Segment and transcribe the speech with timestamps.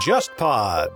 [0.00, 0.88] JustPod。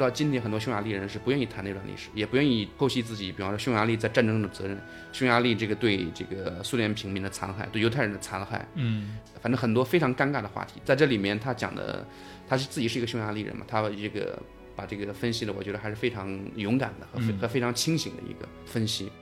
[0.00, 4.80] 直到今天，很多匈牙利人是不愿意谈那段历史，也不愿意剖析自己，比方说匈牙利在战争中的责任，
[5.12, 10.80] 匈牙利这个对这个苏联平民的残害，对犹太人的残害，嗯，反正很多非常尴尬的话题。
[10.86, 12.02] 在这里面，他讲的，
[12.48, 14.42] 他是自己是一个匈牙利人嘛，他这个
[14.74, 19.12] 把这个分析的，我觉得还是非常勇敢的和和非常清醒的一个分析。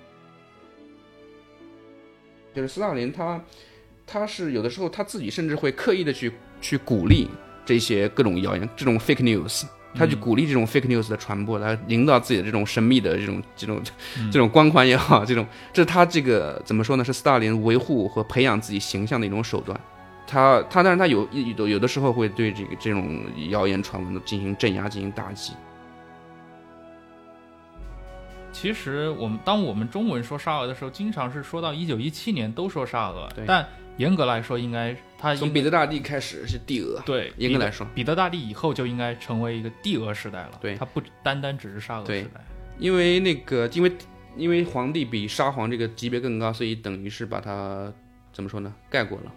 [2.54, 3.44] 就是斯大林他，
[4.06, 7.28] 他是有的时候他自己甚至会刻意的去去鼓励
[7.66, 13.80] 这些各种谣言，这种 fake news，他去嗯鼓励这种 fake news 的传播，来营造自己的这种神秘的这种这种
[14.18, 17.04] 嗯这种光环也好，这种这是他这个怎么说呢？
[17.04, 19.78] 是斯大林维护和培养自己形象的一种手段。
[20.26, 25.54] 他他但是他有有有的时候会对这个这种谣言传闻进行镇压、进行打击。
[28.52, 33.64] 其实我们当我们中文说沙俄的时候，经常是说到一九一七年都说沙俄对，但
[33.96, 40.52] 严格来说，应该它应从彼得大帝开始是帝俄，对严格来说，彼得大帝以后就应该成为一个帝俄时代了。
[40.60, 42.40] 对它不单单只是沙俄时代。
[42.78, 43.92] 因为那个因为
[44.36, 47.92] 因为皇帝比沙皇这个级别更高，所以等于是把他
[48.32, 49.32] 怎么说呢盖过了。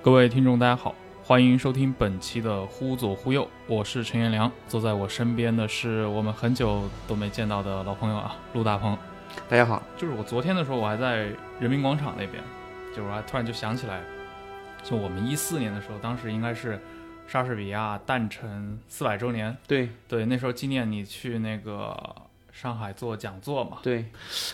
[0.00, 0.94] 各位听众，大家好，
[1.24, 8.96] 欢迎收听本期的《忽左忽右》，我是陈彦良，坐在我身边的是我们很久都没见到的老朋友啊，陆大鹏。
[9.48, 11.28] 大家好，就是我昨天的时候，我还在
[11.58, 12.40] 人民广场那边，
[12.90, 14.00] 就是我还突然就想起来，
[14.84, 16.80] 就我们一四年的时候，当时应该是
[17.26, 19.88] 莎士比亚诞辰四百周年，对。
[20.06, 21.92] 对，那时候纪念你去那个
[22.52, 24.06] 上海做讲座嘛，对，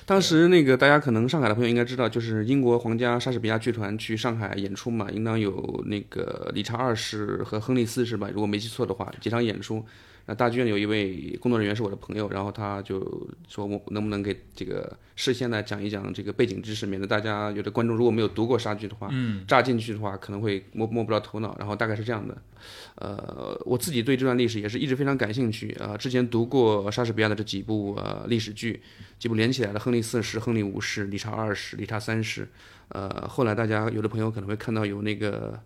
[0.04, 9.84] 当时那个大家可能上海的朋友应该知道，就是英国皇家莎士比亚剧团去上海演出嘛，应当有那个理查二世和亨利四世吧，如果没记错的话，几场演出。
[10.26, 13.00] 那大剧院有一位工作人员是我的朋友，然后他就
[13.46, 21.54] 说我能不能给这个事先来讲一讲这个背景知识，免得大家有的观众如果没有读过莎剧的话，嗯，扎进去的话可能会摸摸不着头脑。
[21.58, 22.36] 然后大概是这样的，
[22.94, 28.80] 呃，我自己对这段历史也是一直非常感兴趣啊、之前读过莎士比亚的这几部呃历史剧，
[29.18, 32.48] 几部连起来的亨利四世、亨利五世、理查二世、理查三世，
[32.88, 35.60] 呃，后来大家有的朋友可能会看到有那个。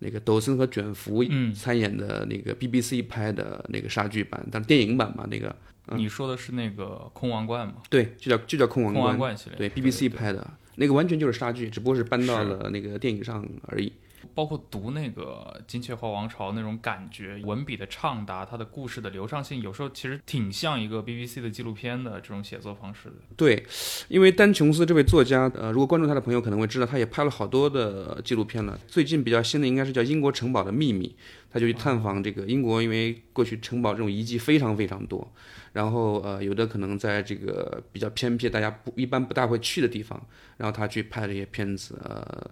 [0.00, 1.54] 那个抖森和卷福嗯。
[1.54, 5.54] 参演的那个 BBC 拍的那个莎剧版，但电影版嘛，那个
[5.96, 10.46] 你说的是那个空王冠吗，对，就叫就叫空王空王冠，系列，对 BBC 拍的。
[10.76, 13.92] 那个完全就是莎剧，只不过是搬到了那个电影上而已。
[14.34, 23.14] 包括读那个《金雀花王朝》那种感觉，文笔的畅达，它的故事的流畅性，有时候其实挺像一个 BBC 的纪录片的这种写作方式的。
[23.36, 23.64] 对，
[24.08, 28.78] 因为丹琼斯这位作家，呃，如果关注他的朋友可能会知道，他也拍了好多的纪录片了。
[28.86, 31.08] 最近比较新的应该是叫《英国城堡的秘密》，
[31.50, 35.32] 他就去探访这个英国，因为过去城堡这种遗迹非常非常多，
[35.72, 40.20] 然后呃，有的可能在这个比较偏僻、大家不一般不大会去的地方，
[40.56, 42.50] 然后他去拍了一些片子，呃。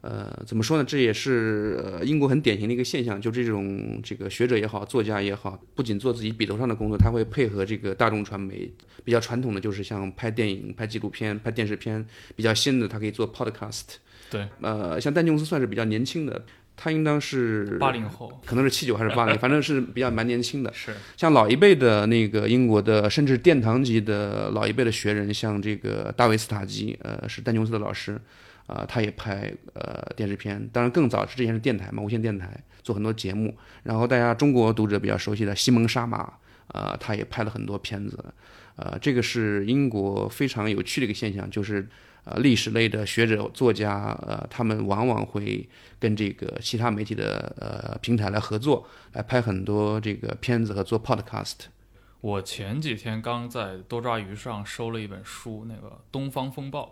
[0.00, 0.84] 呃，怎么说呢？
[0.84, 8.70] 这也是呃英国很典型的一个现象，就这种这个学者也好，作家也好，不仅做自己笔头上的工作，他会配合这个大众传媒。
[9.04, 12.04] 比较传统的就是像拍电影、拍纪录片、拍电视片，
[12.36, 13.84] 比较新的他可以做 podcast。
[14.30, 16.44] 对，呃，像丹琼斯算是比较年轻的，
[16.76, 20.70] 他应当是八零后可能是七九还是八零，反正是比较蛮年轻的。
[20.74, 28.20] 是像老一辈的那个英国的，甚至殿堂级的老一辈的学人，像这个大卫斯塔基，呃，是丹琼斯的老师，
[28.68, 33.56] 啊、他也拍呃电视片，当然更早是之前是电台嘛，无线电台做很多节目。
[33.82, 36.34] 然后大家中国读者比较熟悉的西蒙沙马，
[36.68, 38.22] 呃，他也拍了很多片子，
[38.76, 41.88] 呃，这个是英国非常有趣的一个现象，就是
[42.24, 45.66] 呃历史类的学者作家，呃，他们往往会
[45.98, 51.54] 跟这个其他媒体的呃平台来合作，来拍很多这个片子和做 podcast。
[52.20, 56.82] 我前几天刚在多抓鱼上收了一本书，那个《东方风暴》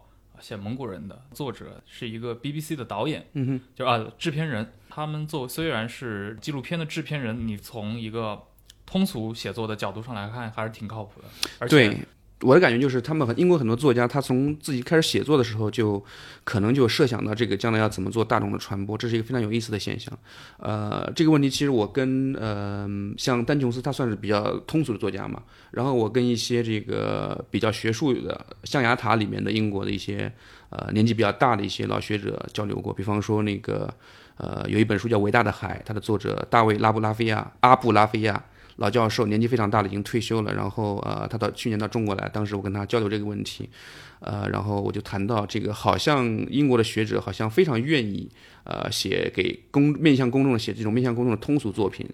[0.40, 4.66] 写蒙古人的作者是一个 BBC 的导演，嗯哼，就啊制片人。
[4.88, 8.42] 他们做虽然是纪录片的制片人，你从一个
[8.86, 11.28] 通俗写作的角度上来看，还是挺靠谱的。
[11.58, 11.98] 而且对，
[12.42, 16.04] 我的感觉就是，他们很英国很多作家，他从自己开始写作的时候，就
[16.44, 20.12] 可能就设想到这个将来要怎么做大众的传播，这是一个非常有意思的现象。
[20.58, 22.86] 呃，这个问题其实我跟呃
[23.16, 30.30] 像丹琼斯，他算是比较通俗的作家嘛，然后我跟一些这个比较学术的象牙塔里面的英国的一些
[30.68, 33.88] 呃年纪比较大的一些老学者交流过，比方说那个
[34.36, 38.44] 呃有一本书叫《伟大的海》，它的作者大卫拉布拉菲亚阿布拉菲亚。
[38.76, 40.52] 老教授年纪非常大了，已经退休了。
[40.52, 43.68] 然后呃，他到去年到中国来，当时我跟他交流这个问题，
[44.20, 48.28] 呃，然后我就谈到这个，好像英国的学者好像非常愿意
[48.64, 52.06] 呃写给公面向公众的写这种面向公众的通俗作品，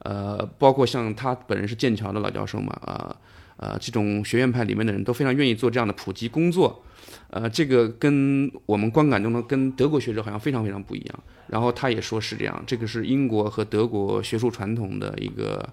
[0.00, 3.14] 呃，包括像他本人是剑桥的老教授嘛，啊
[3.58, 6.82] 呃，这种学院派里面的人都非常愿意做这样的普及工作，
[7.28, 11.18] 呃，这个跟我们观感中的跟德国学者好像非常非常不一样。
[11.48, 15.68] 然后他也说是这样，这个是英国和德国学术传统的一个。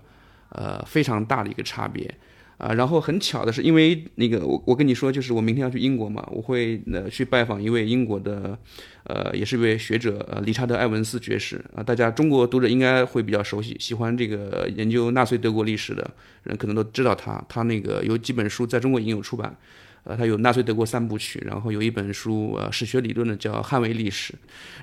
[0.53, 2.13] 呃，非常大的一个差别，
[2.59, 8.55] 啊，然后很巧的是，因为那个我我跟你说，就是我明天要去英国嘛，我会呃去拜访一位英国的，
[9.05, 11.59] 呃，也是一位学者，呃，理查德·艾文斯爵士。
[11.75, 16.07] 啊，大家中国读者应该会比较熟悉，喜欢这个研究纳粹德国历史的
[16.44, 19.57] 人可能都知道他，他那个有几本书在中国已经有出版，
[20.03, 24.33] 呃，他有纳粹德国三部曲，然后有一本书呃史学理论的叫《捍卫历史》，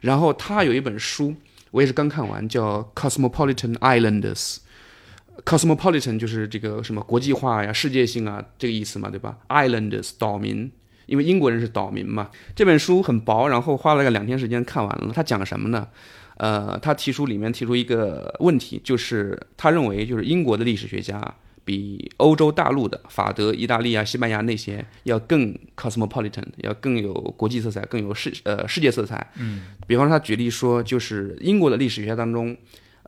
[0.02, 1.32] 然后他有一本书
[1.70, 4.34] 我也是刚看完，叫《Cosmopolitan Islanders》。
[5.44, 10.70] Cosmopolitan 就是这个什么国际化呀、世界性啊，这个意思嘛，对吧？Islanders 岛民，
[11.06, 12.30] 因为英国人是岛民嘛。
[12.54, 15.12] 这本书很薄，然后花了个两天时间看完了。
[15.14, 15.88] 他讲什么呢？
[16.36, 21.34] 呃，他提出里面提出一个问题，就是他认为就是英国的历史学家
[21.64, 29.26] 比欧洲大陆的法德、意大利啊、西班牙那些要更 cosmopolitan，要更有国际色彩，更有世呃世界色彩。
[29.38, 32.56] 嗯，比方说他举例说，就是英国的历史学家当中。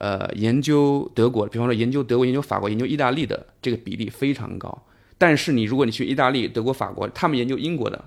[0.02, 4.86] 呃，研究德国，比方说研究德国、研究法国、研究意大利的这个比例非常高。
[5.16, 8.04] 但是你如果你去意大利、德国、法国，他们研究英国的，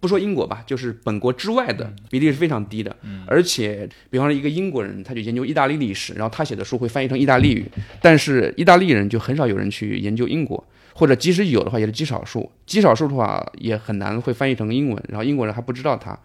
[0.00, 2.94] 不说英国吧，就是本国之外的比例是非常低的。
[3.26, 7.64] 而且，比方说一个英国人，他就研究意大利历史，然后他写的书会翻译成意大利语，
[8.02, 10.62] 但是意大利人就很少有人去研究英国，
[10.92, 16.18] 或者即使有的话也是极少数，极少数的话也很难会翻译成英文，然后英国人还不知道他。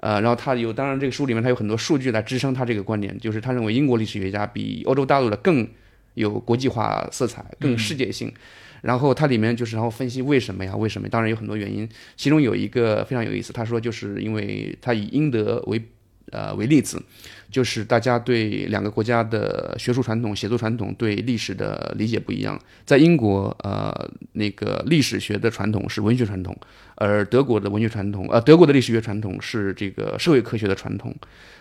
[0.00, 5.68] 呃，然后他有，当然这个书里面他有很多数据来支撑他这个观点，就是他认为英国历史学家比欧洲大陆的更
[6.14, 8.32] 有国际化色彩，更世界性。
[8.80, 10.76] 然后它里面就是然后分析为什么呀？
[10.76, 11.08] 为什么？
[11.08, 15.82] 当然有很多原因，其中有一个非常有意思，他说就是因为他以英德为
[16.32, 17.02] 呃为例子。
[17.50, 22.60] 就是大家对两个国家的学术传统、写作传统、对历史的理解不一样。
[22.84, 23.90] 在英国，呃，
[24.32, 26.54] 那个历史学的传统是文学传统，
[26.96, 31.14] 而德国的文学传统，呃，德国的历史学传统是这个社会科学的传统。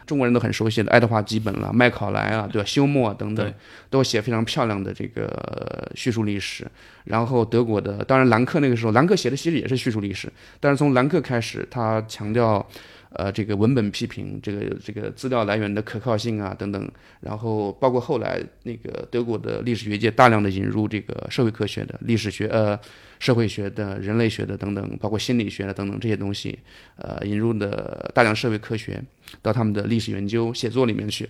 [0.05, 2.65] 中国人都很熟悉的爱德华基本了、麦考莱啊，对吧？
[2.65, 3.53] 休谟啊等等，
[3.89, 6.67] 都写非常漂亮的这个叙述历史。
[7.05, 10.29] 然后德国的，当然兰克那个时候，兰克写的其实也是叙述历史，
[10.59, 12.67] 但是从兰克开始，他强调。
[13.11, 22.77] 呃，这个文本批评，这个这个资料来源的可靠性啊，等等，然后包括后来那个德国的历史学界大量的引入这个社会科学的历史学、呃
[23.19, 26.59] 社会学的、人类学的等等，包括心理学的等等这些东西，
[26.97, 29.01] 呃，引入的大量社会科学
[29.41, 31.27] 到他们的历史研究写作里面去，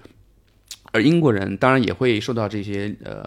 [0.91, 3.23] 而英国人当然也会受到这些呃。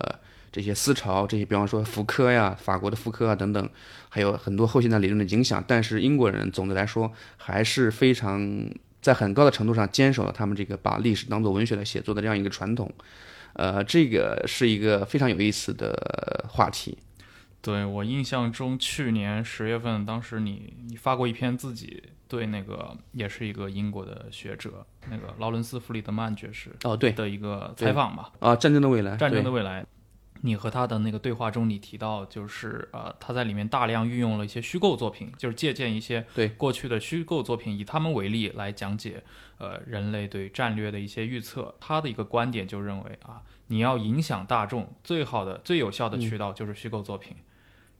[0.52, 3.68] 这些思潮，这些比方说福柯呀，法国的福柯啊等等，
[4.08, 5.62] 还有很多后现代理论的影响。
[5.66, 8.68] 但是英国人总的来说还是非常
[9.00, 12.92] 在很高的程度上坚守了他们这个把历史当做文学来写作的这样一个传统。
[13.52, 16.98] 呃，这个是一个非常有意思的话题。
[17.62, 28.30] 对我印象中，去年十月份，当时你你发过一篇自己对那个也是一个英国的学者，那个劳伦斯·弗里德曼爵士哦对的一个采访吧？
[28.38, 29.84] 啊，战争的未来，战争的未来。
[30.42, 39.22] 你和他的那个对话中，你提到就是呃，他在里面大量运用了一些虚构作品，就是借鉴一些对过去的虚构作品，以他们为例来讲解
[39.58, 41.74] 呃人类对战略的一些预测。
[41.78, 47.36] 他的一个观点就认为啊，你要影响大众，最好的、最有效的渠道就是虚构作品。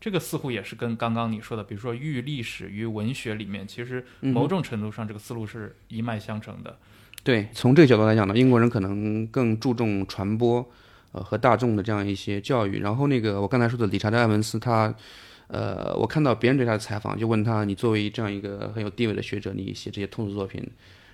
[0.01, 6.79] 这个似乎也是跟刚刚你说的，比如说寓历史于文学里面，其实某种程度上这个思路是一脉相承的。
[7.23, 10.67] 对，从这个角度来讲呢，英国人可能更注重传播。
[11.13, 14.95] 呃，和大众的这样一些教育，然后那个我刚才说的理查德·艾文斯，他，
[15.49, 20.65] 呃，我看到别人对他的采访，就问他，你作为这样一个很有地位的学者，你写这些通俗作品，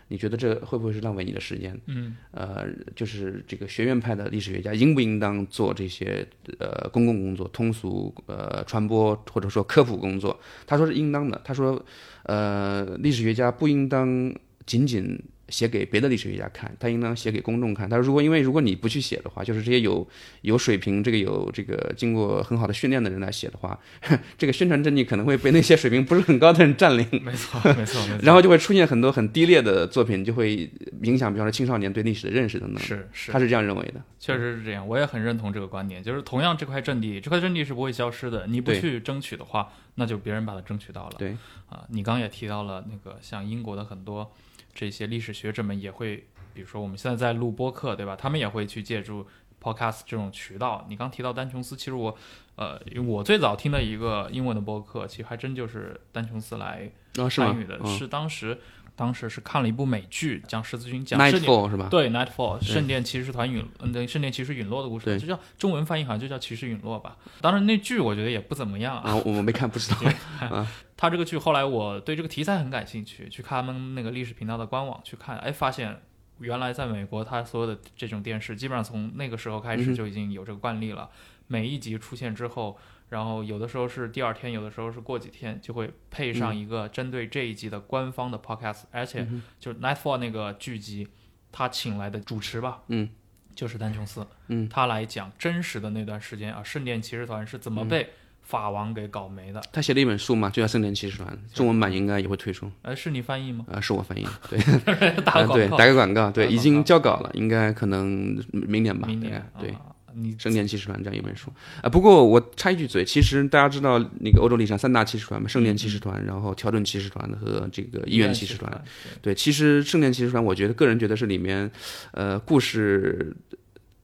[0.09, 1.81] 你觉得这会不会是浪费你的时间？
[1.87, 6.27] 嗯，呃，就是这个学院派的历史学家应不应当做这些
[6.59, 10.39] 呃公共工作、通俗呃传播或者说科普工作？
[10.67, 11.41] 他说是应当的。
[11.43, 11.83] 他说，
[12.25, 14.33] 呃，历史学家不应当
[14.67, 17.89] 仅仅写给别的历史学家看，他应当写给公众看。
[17.89, 20.07] 他说，如果因为如果你不去写的话，就是这些有
[20.43, 23.79] 有水平、这个有这个经过很好的训练的人来写的话，
[24.37, 27.07] 这个宣传阵地可能会被那些水平不是很高的人占领。
[27.23, 28.19] 没错，没错，没错。
[28.23, 30.71] 然后就会出现很多很低劣的作品，就会
[31.03, 32.83] 影响，比方说青少年对历史的认识等等。
[32.83, 34.03] 是是，他是这样认为的。
[34.19, 36.03] 确实是这样，我也很认同这个观点。
[36.03, 38.47] 就是同样这块阵地，这块阵地是不会消失的。
[38.47, 41.15] 你不去争取的话，那就别人把它争取到了。
[41.19, 41.37] 对
[41.69, 44.33] 啊，你刚刚也提到了那个像英国的很多
[44.77, 48.15] 这些历史学者们也会，比如说我们现在在录播客，对吧？
[48.15, 49.27] 他们也会去借助
[49.61, 50.85] podcast 这种渠道。
[50.91, 52.15] 你刚提到丹琼斯，其实我
[52.57, 56.93] 呃，我最早听的一个英文的播客，其实还真就是丹琼斯来
[57.31, 57.81] 参与的，？
[57.83, 58.61] 嗯是当时
[58.97, 61.21] 当时是看了一部美剧，讲十字军，讲。
[61.21, 61.89] Nightfall 是吧？
[61.91, 67.17] 对，Nightfall 圣殿骑士团陨，嗯，对，圣殿骑士陨落的故事，对就叫中文翻译好像就叫骑士陨落吧。
[67.41, 69.99] 当然那剧我觉得也不怎么样啊，啊，我没看，不知道。
[70.97, 76.01] 他这个剧后来我对这个题材很感兴趣，去看他们那个历史频道的官网去看，哎，发现
[76.39, 81.11] 原来在美国，他所有的这种电视基本上从那个时候开始就已经有这个惯例了。
[81.49, 82.77] 每一集出现之后，
[83.09, 91.07] 然后有的时候是第二天，有的时候是过几天，就会配上一个针对这一集的官方的 podcast，、而且嗯就是 Nightfall 那个剧集，
[91.53, 93.09] 他请来的主持吧，嗯，
[93.55, 98.11] 就是丹琼斯，嗯，他来讲真实的那段时间啊，圣殿骑士团是怎么被
[98.43, 99.61] 法王给搞没的。
[99.73, 102.71] 他写了一本书嘛，就叫《圣殿骑士团》，中文版应该也会推出。
[102.83, 103.65] 呃，是你翻译吗？
[103.69, 104.59] 呃，是我翻译，对，
[105.23, 109.71] 打个广告，打个广告，对，已经交稿了，应该可能明年吧，明年对。
[109.71, 118.57] 啊你《圣殿骑士团》这样一本书啊，不过我插一句嘴，其实大家知道那个欧洲历史上三大骑士团嘛，圣殿骑士团，然后条顿骑士团和这个医院骑士。
[118.57, 118.85] 团，
[119.21, 121.71] 对，其实圣殿骑士团，我觉得个人觉得是里面，
[122.13, 123.37] 呃，故事，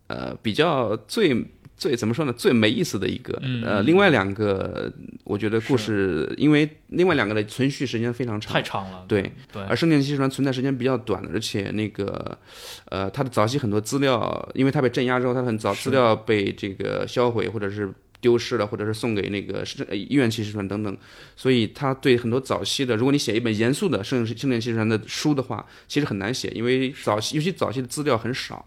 [0.09, 1.35] 呃，比较最
[1.83, 3.37] 最怎么说呢，最没意思的一个。
[3.43, 4.89] 嗯呃，另外两个，
[5.25, 9.05] 我觉得故事，因为另外两个的存续时间非常长太，长了。
[9.09, 12.39] 对对，而圣殿骑士团存在时间比较短，而且那个，
[12.89, 20.97] 呃，它的早期很多资料，因为它被镇压之后，它很早资料被这个销毁或者是丢失了，或者是送给那个是呃医院骑士团等等，
[21.35, 28.65] 所以他对很多早期的，如果你写一本严肃的圣圣殿骑士团的书的话，其实很难写，因为早期尤其早期的资料很少。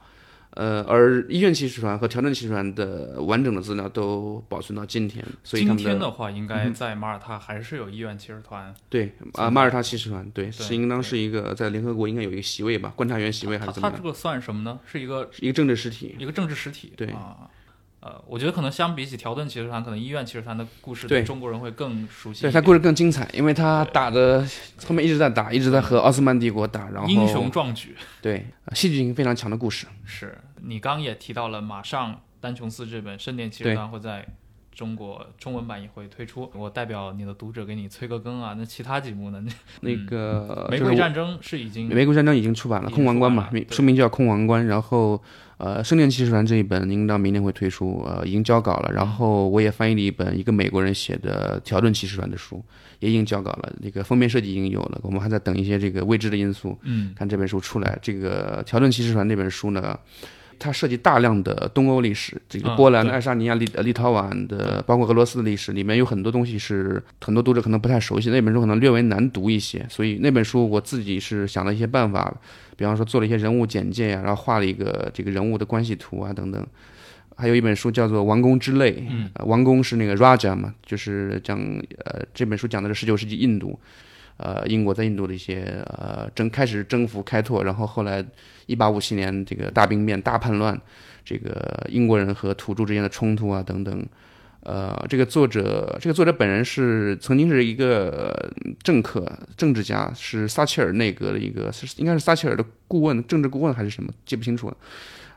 [0.55, 8.73] 呃，而医院骑士团和调整骑士团的完整的资料都保存到今天，所以今天的话，应该在马耳他还是有医院骑士团。
[8.89, 13.91] 对啊，马耳他骑士团对对是应当是一个在联合国应该有一个席位吧，观察员席位还是怎么样？
[13.91, 14.79] 它这个算什么呢？
[14.85, 16.15] 是一个一个政治实体。
[16.17, 16.93] 一个政治实体。
[16.95, 17.49] 对啊。
[18.05, 22.51] 呃，我觉得可能相比起条顿骑士团，可能医院骑士团的故事对中国人会更熟悉一点。
[22.51, 24.47] 对他故事更精彩，因为他打的
[24.85, 28.45] 后面一直在打，一直在和奥斯曼帝国打，然后英雄壮举对
[28.75, 29.87] 戏剧性非常强的故事。
[30.05, 34.23] 是你刚也提到了，马上丹琼斯这本《圣殿骑士团》会在
[34.71, 36.51] 中国中文版也会推出。
[36.53, 38.53] 我代表你的读者给你催个更啊。
[38.55, 39.43] 那其他几部呢？
[39.81, 44.63] 那个玫就是我瑰战争是已经玫瑰战争已经出版了，已经空王冠嘛书名叫《空王冠》。
[44.67, 45.19] 然后，
[45.57, 48.91] 呃，《圣殿骑士团》这一本应当明年会推出，呃，已经交稿了。
[48.91, 52.63] 然后我也翻译了一本一个美国人写的条顿骑士团的书，
[52.99, 53.73] 也已经交稿了。
[53.81, 57.97] 那个封面设计已经有了，我们还在等一些这个未知的因素，嗯看这本书出来。
[58.01, 59.97] 这个条顿骑士团那本书呢？
[60.59, 72.33] 它涉及大量的东欧历史，这个啊波兰、对爱沙尼亚、立呃立陶宛的，包括俄罗斯的历史，里面有很多东西是很多读者可能不太熟悉，那本书可能略微难读一些，所以那本书我自己是想了一些办法，
[72.75, 76.65] 比方说做了一些人物简介呀、然后画了一个这个人物的关系图啊等等。
[77.37, 81.59] 还有一本书叫做《王宫之泪》，嗯呃王宫是那个 Raja 嘛，就是讲
[82.05, 83.77] 呃这本书讲的是十九世纪印度，
[84.37, 88.25] 呃英国在印度的一些呃征开始征服开拓，然后后来
[88.65, 90.79] 一八五七年这个大兵变大叛乱，
[91.23, 94.05] 这个英国人和土著之间的冲突啊等等。
[94.61, 98.51] 呃，这个作者，这个作者本人是曾经是一个
[98.81, 104.77] 政客、政治家，是撒切尔内阁的一个，应该是撒切尔的顾问、政治顾问还是什么，记不清楚了。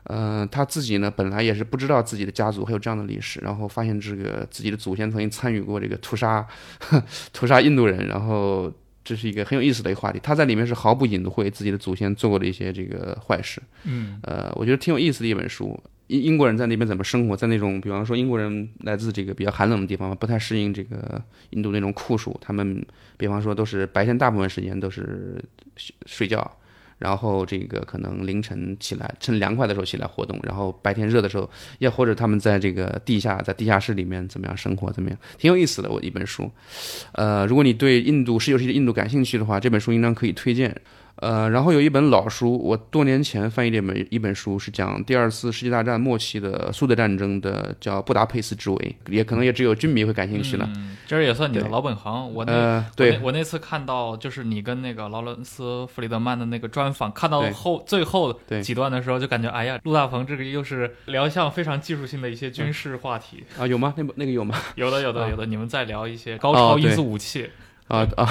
[0.05, 6.47] 呃，他自己呢，本来也是不知道自己的家族还有这样的历史，然后发现这个自己的祖先曾经参与过这个屠杀，
[7.31, 8.73] 屠杀印度人，然后
[9.09, 10.19] 这是一个很有意思的一个话题。
[10.21, 13.59] 他在里面是毫不隐晦自己的祖先做过的一些这个坏事。
[13.85, 15.77] 嗯呃，我觉得挺有意思的一本书。
[16.05, 22.85] 英英国人在那边怎么生活，在那种比方说英国人来自这个比较寒冷的地方，不太适应这个印度那种酷暑，他们
[23.17, 25.43] 比方说都是白天大部分时间都是
[25.75, 26.39] 睡睡觉，
[26.99, 35.89] 然后这个可能凌晨起来，趁凉快的时候起来活动，然后白天热的时候，也或者他们在这个地下，在地下室里面怎么样生活，怎么样，挺有意思的。
[35.89, 36.51] 我一本书，
[37.13, 40.75] 呃，如果你对印度十九世纪印度感兴趣的话，这本书应当可以推荐。
[41.21, 50.69] 呃，然后有一本老书，我多年前翻译的一本一本书，是讲第二次世界大战末期的苏德战争的，叫《布达佩斯之围》，也可能也只有军迷会感兴趣了。
[50.75, 52.33] 嗯，这也算你的老本行。
[52.33, 63.43] 我那、对那，我那次看到就是你跟那个劳伦斯·弗里德曼的那个专访，看到后最后几段的时候，就感觉哎呀，陆大鹏这个又是聊向非常技术性的一些军事话题。
[63.57, 63.93] 啊，有吗？
[63.97, 64.57] 那本那个有吗？
[64.75, 65.45] 有的，有的，啊有的。
[65.45, 67.49] 你们在聊一些高超音速武器。
[67.89, 68.29] 啊啊，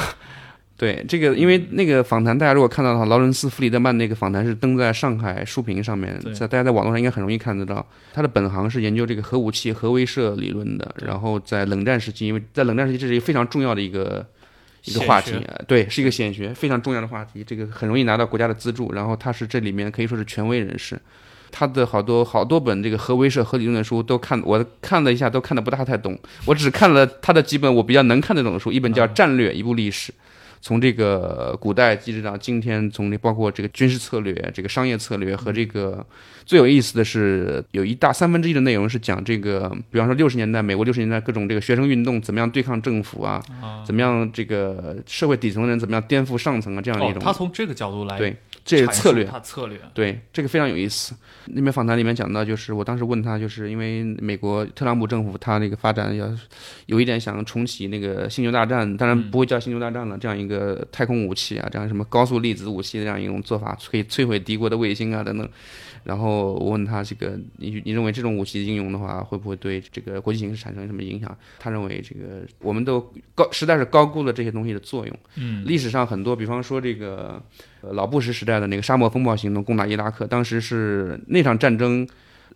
[0.79, 7.85] 对，这个因为那个访谈，大家如果看到的话，劳伦斯·弗里德曼那个访谈是登在上海书评上面，在大家在网络上应该很容易看得到。
[8.15, 14.25] 他的本行是研究这个核武器、核威慑理论的，然后在冷战时期，因为在冷战时期这是一个非常重要的一个
[14.85, 15.35] 一个话题
[15.67, 20.97] 对，是一个显学，非常重要的话题，这个很容易拿到国家的资助，然后他是这里面可以说是权威人士。
[21.51, 26.17] 他的好多好多本这个核威慑、核理论的书都看，我看了一下，都看得不大太懂。
[26.45, 30.13] 我只看了他的几本我比较能看得懂的书，一本叫《战略》，一部历史，
[30.61, 36.05] 从这个古代一直到今天，从这包括这个军事策略、这个商业策略和这个
[36.45, 43.85] 最有意思的是，有一大三分之一的内容是讲这个，比方说六十年代美国六十年代各种这个学生运动怎么样对抗政府啊，啊。
[43.87, 48.37] 怎么样这个社会底层的人怎么样颠覆上层啊这样的一哦，种，他从这个角度来对
[48.69, 49.25] 这是策略。
[49.25, 49.81] 他策略。
[49.95, 51.15] 对，这个非常有意思。
[51.47, 56.29] 那边访谈里面讲到，就是我当时问他，就是因为美国特朗普政府他那个发展要
[56.85, 65.49] 有一点想重启那个星球大战，当然不会叫星球大战了，这样一个太空武器啊，这样什么高速粒子武器的这样一种做法，可以摧毁敌国的卫星啊等等。
[66.05, 71.37] 然后我问他这个，你你认为这种武器应用的话，会不会对这个国际形势产生什么影响？
[71.59, 73.01] 他认为这个我们都
[73.35, 75.19] 高实在是高估了这些东西的作用。
[75.37, 77.43] 嗯，历史上很多，比方说这个
[77.81, 82.07] 呃老布什时代的那个沙漠风暴行动攻打伊拉克，当时是那场战争，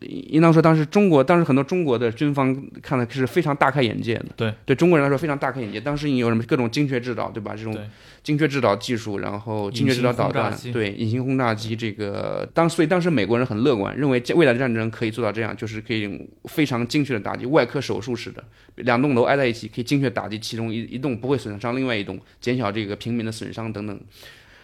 [0.07, 4.27] 应当说当时中国当时很多中国的军方看来是非常大开眼界的。
[4.37, 5.81] 对，对中国人来说非常大开眼界。
[5.81, 7.55] 当时你有什么各种精确制导，对吧？
[7.57, 7.77] 这种
[8.23, 18.45] 精确制导技术，然后精确制导导弹对隐形轰炸机，这个当所以当时美国人很乐观，认为未来的战争可以做到这样，就是可以非常精确的打击，外科手术式的，
[18.77, 24.01] 两栋楼挨在一起，可以精确打击其中一一栋，不会损伤另外一栋，减小这个平民的损伤等等。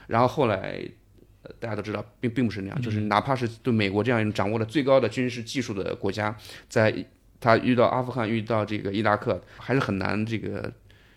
[0.09, 0.81] 然后后来。
[1.43, 6.37] 呃大家都知道，并并不是那样，就是哪怕是对美国这样一种掌握了最高的军事技术的国家，
[6.69, 6.93] 在
[7.41, 10.73] 他遇到阿富汗、遇到这个伊拉克，还是很难这个，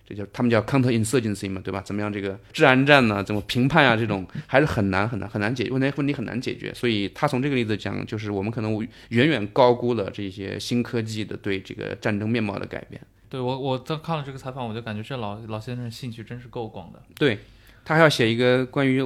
[0.05, 1.81] 这叫他们叫 counter insurgency 嘛，对吧？
[1.81, 3.23] 怎么样这个治安战呢？
[3.23, 3.95] 怎么评判啊？
[3.95, 6.71] 这种还是很难很难很难解决问题，问题很难解决。
[6.75, 13.01] 所以他从这个例子讲，就是我们可能远远高估了这些新科技的对这个战争面貌的改变。
[13.27, 17.01] 对我我在看了这个采访，我就感觉这老老先生兴趣真是够广的。
[17.15, 17.39] 对
[17.83, 19.03] 他还要写一个关于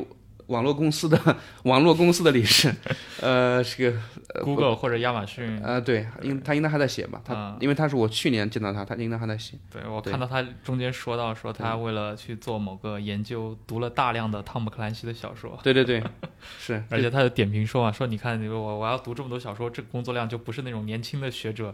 [0.47, 2.73] 网络公司的 网络公司的理事，
[3.21, 3.99] 呃，是个
[4.43, 7.21] Google 或者亚马逊，呃，对，应他应该还在写吧？
[7.25, 9.57] 他、啊因为他是我去年见到他，他应该还在写。
[9.71, 16.03] 对我看到他中间说到说他为了去做某个研究，读了大量的汤姆克兰西的小说，对对对，
[16.59, 21.73] 是，而且他的点评说嘛，说你看我我要读这么多小说，这个工作量就不是那种年轻的学者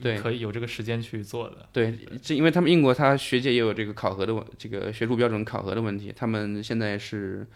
[0.00, 1.68] 对可以有这个时间去做的。
[1.72, 7.46] 对，这因为他们英国他学界也有这个考核的问，这个学术标准考核的问题，他们现在是。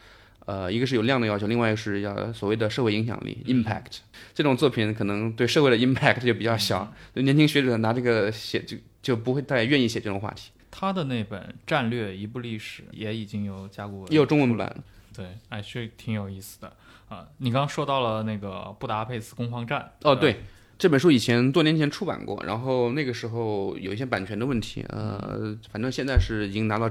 [0.49, 3.99] 呃，一个是有量的要求，另外一个是要所谓的社会影响力 （impact）。
[4.33, 10.51] 这种作品可能对社会的 impact 就比较小，就年轻学者拿这个写就就不会太愿意写这种话题。
[10.71, 14.75] 他的那本《战略一部历史》也已经有甲骨文，也有中文版，
[15.15, 16.73] 对，哎，是挺有意思的
[17.11, 17.29] 啊。
[17.37, 20.41] 你刚刚说到了那个布达佩斯攻防战，哦，吧，对，
[20.79, 26.91] 这本书以前多年前出版过，然后那个时候有一些版权的问题，呃，反正现在是已经拿到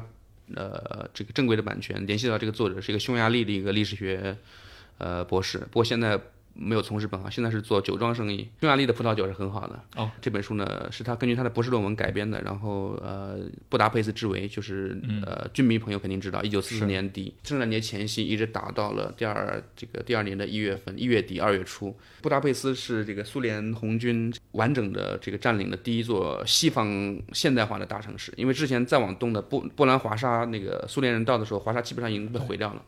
[0.55, 4.37] 呃这个正规的版权，联系到这个作者是一个匈牙利的一个历史学
[4.97, 6.19] 呃博士，不过现在
[6.57, 8.49] 没有从事本行，现在是做酒庄生意。
[8.59, 9.79] 匈牙利的葡萄酒是很好的。
[9.95, 13.39] 哦，这本书呢是他根据他的博士论文改编的，然后呃，
[13.69, 21.95] 布达佩斯之围就是、呃，军迷朋友肯定知道，一九四四年底圣诞节前夕一直打到了第二这个第二年的一月份，一月底二月初。
[22.21, 32.81] 布达佩斯是这个苏联红军完整的这个占领的第一座西方现代化的大城市，因为之前再往东的波波兰华沙那个苏联人到的时候，华沙基本上已经被毁掉了。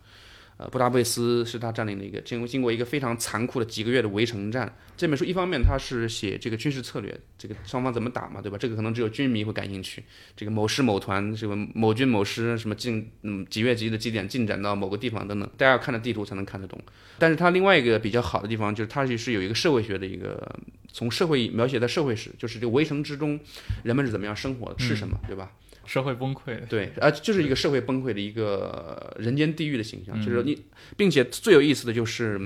[0.59, 4.75] 呃，布达佩斯是他占领的一个经过经过一个非常残酷的几个月的围城战。
[4.97, 8.57] 这本书一方面他是写这个军事策略，这个双方怎么打嘛，对吧？
[8.57, 10.03] 这个可能只有军迷会感兴趣。
[10.35, 16.77] 这个某师某团，什么某军某师什么进嗯几月几日几点进展到某个地方等等，大家要看着地图才能看得懂。
[17.17, 20.45] 但是它另外一个比较好的地方就是它是有一个社会学的一个
[20.91, 23.39] 从社会描写的社会史，就是这个围城之中
[23.83, 25.53] 人们是怎么样生活的，吃什么，对吧？
[25.89, 30.55] 社会崩溃，对，啊，就是一个社会崩溃的一个人间地狱的形象，就是你，
[30.95, 32.39] 并且最有意思的就是，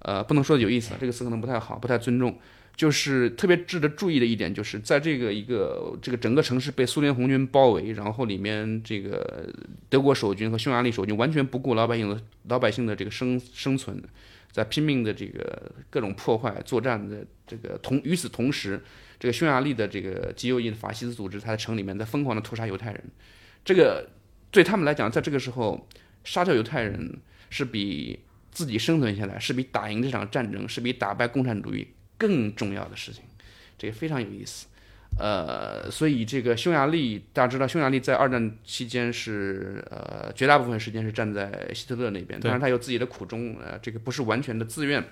[0.00, 2.36] 呃，不能说有意思，这个词可能不太好，不太尊重。
[2.74, 9.46] 就是特别值得注意的一点，就是在这个一个这个整个城市被苏联红军包围，然后里面这个
[9.90, 14.02] 德国守军和匈牙利守军完全不顾老百姓的老百姓的这个生生存，
[14.50, 18.82] 在拼命的这个各种破坏作战的这个同与此同时，
[19.22, 23.04] 这个匈牙利的这个极右翼的法西斯组织，他在城里面在疯狂的屠杀犹太人，
[23.64, 24.10] 这个
[24.50, 25.88] 对他们来讲，在这个时候
[26.24, 28.18] 杀掉犹太人是比
[28.50, 31.86] 自己生存下来，是比打赢这场战争，是比打败共产主义。
[32.18, 33.22] 更重要的事情，
[33.78, 34.66] 这个非常有意思，
[35.20, 45.04] 呃，所以这个匈牙利大家知道，匈牙利在二战期间是呃绝大部分时间是站在希特勒那边，当然他有自己的苦衷，呃，这个不是完全的自愿，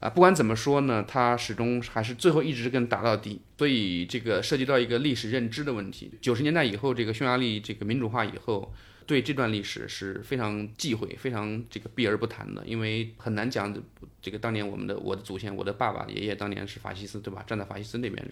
[0.00, 6.10] 啊，不管怎么说呢，他始终还是最后一直跟打到底，所以这个涉及到一个历史认知的问题。
[6.20, 8.72] 九十年代以后，这个匈牙利这个民主化以后。
[9.08, 13.74] 对这段历史是非常忌讳、非常这个避而不谈的，因为很难讲
[14.20, 17.42] 这个当年我们的我的祖先、我的爸爸、爷爷当年是法西斯，对吧？
[17.46, 18.22] 站在法西斯那边，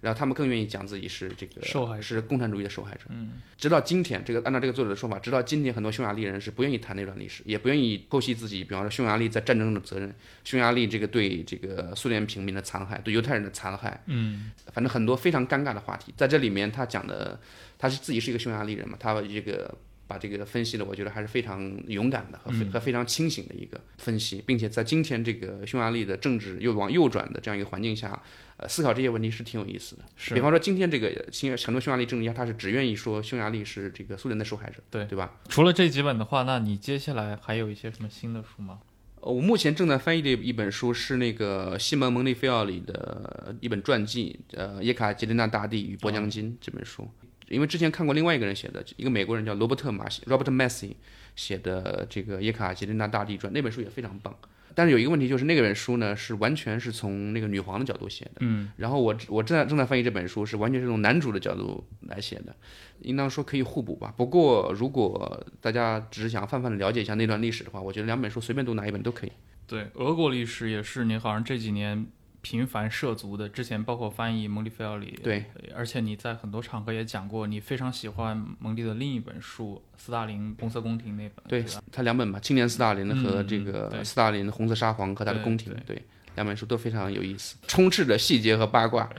[0.00, 3.00] 然后他们更愿意讲自己是这个受害是共产主义的受害者。
[3.08, 10.14] 嗯，直到今天，这个按照这个作者的说法，直到今天，很多匈牙利人是不愿意谈那段历史，也不愿意剖析自己，比方说匈牙利在战争中的责任，
[10.44, 14.00] 匈牙利这个对这个苏联平民的残害，对犹太人的残害。
[14.06, 17.40] 嗯，反正很多非常尴尬的话题，在这里面他讲的，
[17.76, 19.76] 他是自己是一个匈牙利人嘛，他这个。
[20.10, 28.20] 把这个分析的，我觉得还是非常勇敢的和和非常清醒的一个分析，并且在今天这个匈牙利的政治又往右转的这样一个环境下，
[28.56, 30.02] 呃，思考这些问题是挺有意思的。
[30.16, 35.32] 是，比方说今天这个新很多匈牙利政治家，他是只愿意说匈牙利是这个苏联的受害者，对对吧？
[35.48, 38.80] 除了这几本的话，那你接下来还有一些什么新的书吗？
[39.20, 47.06] 我目前正在翻译的一本书是那个西蒙蒙利菲奥里的一本传记，呃，《叶卡捷琳娜大帝与波江金》这本书。
[47.50, 50.92] 因为之前看过另外一个人写的，一个美国人叫罗伯特马西 （Robert Massey）
[51.34, 54.34] 写的这个《叶卡捷琳娜大帝传》，那本书也非常棒。
[54.72, 58.34] 但是有一个问题，就是那本书呢是完全是从那个女皇的角度写的。
[58.38, 58.70] 嗯。
[58.76, 62.54] 然后我我正在正在翻译这本书，是完全是从男主的角度来写的，
[63.00, 64.14] 应当说可以互补吧。
[64.16, 69.32] 不过如果大家只是想泛泛的了解一下那段历史的话，我觉得两本书随便读哪一本都可以。
[69.66, 72.06] 对，俄国历史也是你好像这几年。
[72.42, 86.02] 频繁涉足的，之前包括翻译蒙蒂菲奥里，对，而且你在很多场合也讲过，你非常喜欢蒙蒂的另一本书《斯大林红色宫廷》那本，对他两本吧，《青年斯大林》和这个《斯大林的红色沙皇和他的宫廷》，对，
[86.34, 89.10] 两本书都非常有意思， 充斥着细节和八卦。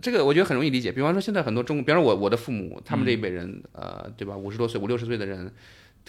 [0.00, 5.52] 这个我觉得很容易理解，比方说现在很多中，比方说我我的父母，他们这一辈人，呃，对吧，五十多岁、五六十岁的人。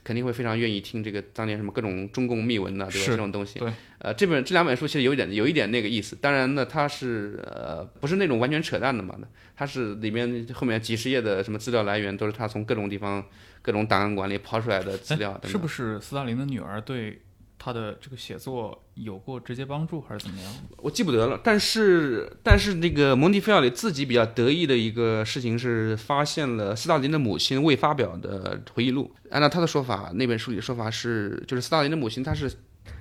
[0.03, 3.08] 肯定会非常愿意听这个当年什么各种中共秘闻呐，对吧？
[3.08, 3.60] 这种东西。
[3.60, 3.71] 对。
[3.99, 6.15] 呃，这本这两本书其实有一点有一点那个意思。
[6.15, 9.17] 当然呢，它是呃不是那种完全扯淡的嘛，
[9.56, 13.23] 它是里面后面几十页的什么资料来源都是他从各种地方
[13.62, 15.39] 各种档案馆里刨出来的资料。
[15.43, 17.21] 是不是斯大林的女儿对？
[17.63, 20.54] 他的这个写作有过直接帮助还是怎么样？
[20.76, 21.39] 我记不得了。
[21.41, 29.10] 但是，但是那个蒙蒂菲奥里自己比较得意的一个事情是发现了斯大林的母亲未发表的回忆录。
[29.30, 32.52] 按照他的说法，那本书里的说法是，就是斯大林的母亲他是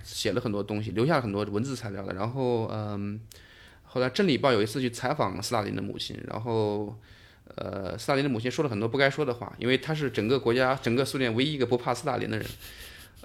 [0.05, 2.15] 写了很多东西，留下了很多文字材料的。
[2.15, 3.21] 然后，嗯，
[3.83, 6.97] 后来《真理报》有一次去采访斯大林的母亲，然后，
[7.57, 12.47] 呃，斯大林的母亲说了很多不该说的话，因为他是整个国家、整个苏联唯一一个不怕斯大林的人。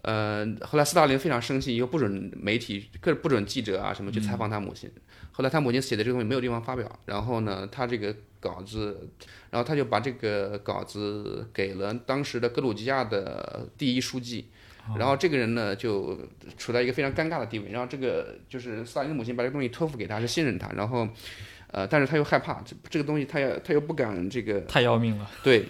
[0.08, 4.90] 呃，后来斯大林非常生气，又不准媒体、各不准记者啊什么去采访他母亲。
[5.34, 9.10] 后来他母亲写的这个东西没有地方发表，然后呢，他这个稿子，
[9.50, 14.46] 然后他就把这个稿子给了当时的格鲁吉亚的第一书记，
[14.98, 16.18] 然后这个人呢就
[16.58, 17.72] 处在一个非常尴尬的地位。
[17.72, 21.06] 然后这个就是斯大林的母亲把这个东西托付给他，是信任他，然后，
[21.72, 25.66] 呃，但是他又害怕这这个东西，他又他又不敢这个太要命了，对。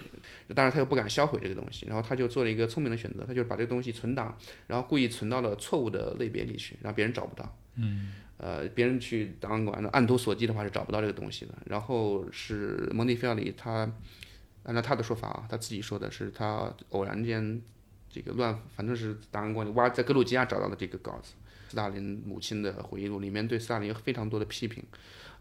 [0.54, 7.58] 当然他又不敢销毁这个东西，然后他就做了一个聪明的选择，他就把这个东西存档，然后故意存到了错误的类别里去，让别人找不到。
[7.76, 11.54] 嗯，呃，别人去档案馆按图索骥的话是找不到这个东西的。
[11.66, 13.92] 然后是蒙蒂菲奥里，他
[14.64, 17.62] 按照他的说法啊，他自己说的是他偶然间
[18.10, 21.34] 这个乱，反正是档案馆里挖在格鲁吉亚找到的这个稿子，
[21.70, 24.84] 斯大林母亲的回忆录里面对斯大林有非常多的批评，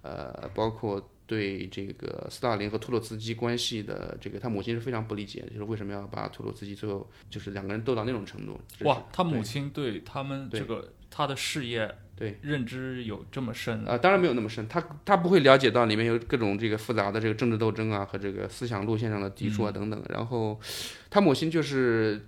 [0.03, 1.11] 呃，包括。
[1.27, 8.61] 对这个斯大林和托洛茨基关系的这个，他母亲是非常不理解，就是为什么要把托洛茨基最后就是两个人斗到那种程度。
[8.81, 13.99] 哇，他母亲对他们这个他的事业对认知有这么深啊？
[13.99, 20.03] 当然没有那么深，他他不会了解到里面有各种这个复杂的这个政治斗争啊和这个思想路线上的抵触啊等等。
[20.11, 20.61] 然后
[21.11, 22.27] 他母亲就是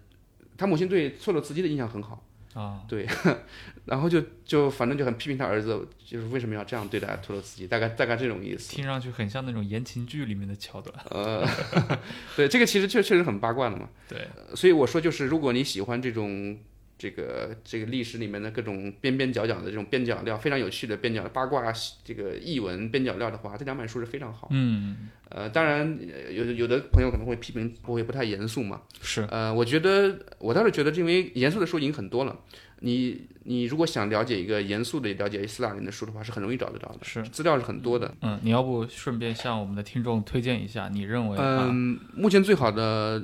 [0.56, 2.24] 他母亲对托洛茨基的印象很好。
[2.58, 3.06] 啊，对，
[3.86, 8.74] 然后就就反正就很批评他儿子，就是为什么要这样对待托洛茨基，大概大概这种意思。
[8.74, 10.92] 听上去很像那种言情剧里面的桥段。
[11.10, 11.46] 呃，
[12.36, 13.88] 对，这个其实确确实很八卦的嘛。
[14.08, 16.58] 对，所以我说就是，如果你喜欢这种
[16.98, 21.72] 这个这个历史里面的各种边边角角的这种边角料，非常有趣的边角八卦
[22.04, 24.48] 这个译文边角料的话，这两本书是非常好。
[24.50, 28.82] 嗯，呃，当然呃有有的朋友可能会批评不会不太严肃嘛。
[29.00, 32.36] 是，呃，我觉得我倒是觉得，因为严肃的书已经很多了。
[32.80, 38.14] 你你如果想了解一个严肃的了解斯大林的书的话，是很容易找得到的，是资料是很多的。
[38.22, 43.20] 嗯，你要不顺便向我们的听众推荐一下，你认为啊嗯，目前最好的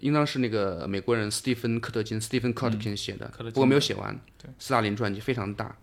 [0.00, 4.18] 应当是那个美国人斯蒂芬科特金 （Stephen Kotkin） 写的，科特金不过没有写完。
[4.40, 5.76] 对，斯大林传记非常大，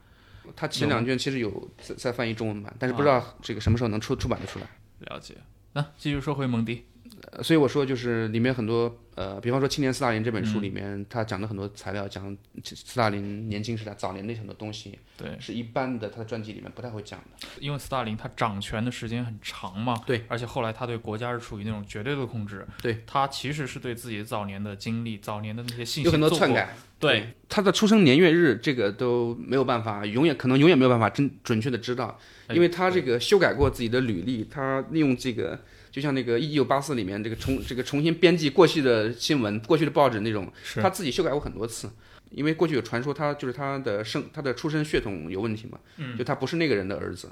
[0.55, 4.67] 他前两卷其实有在在翻译中文版，但是不知啊道这个什么时候能出出版的出来。
[4.99, 5.35] 了解。
[5.73, 6.85] 那、继续说回蒙迪，
[7.31, 10.45] 呃所以我说就是里面很多呃，比方说《青年斯大林》这本嗯。
[10.45, 17.47] 书里面，他讲的很多材料，讲斯大林年轻时代早年的很多东西，对，是一般的他的传记里面不太会讲的。
[17.59, 35.59] 因为斯大林他掌权的时间很长嘛，对，而且后来他对国家是处于那种绝对的控制，对，他其实是对自己早年的经历、早年的那些信息有很多篡改，对，他的出生年月日这个都没有办法，永远可能永远没有办法真准确的知道，哎因为他这个修改过自己的履历，他利用这个，
[35.95, 41.89] 就像那个《一九八四》里面这个重这个重新编辑过去的新闻、过去的报纸那种，他自己修改过很多次。
[42.31, 46.17] 因为过去有传说他就是他的生他的出生血统有问题嘛，嗯。
[46.17, 47.29] 就他不是那个人的儿子，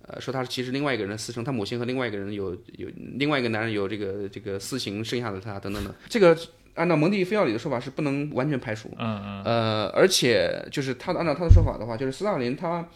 [0.00, 6.34] 呃，说他是其实另外一个人的私生，他母亲和另外一个人有有另外一个男人有这个这个私情生下了他等等等，这个
[6.76, 12.88] 按照蒙蒂菲奥里的说法是不能完全排除，嗯嗯，呃，而且就是他按照他的说法的话，就是斯大林他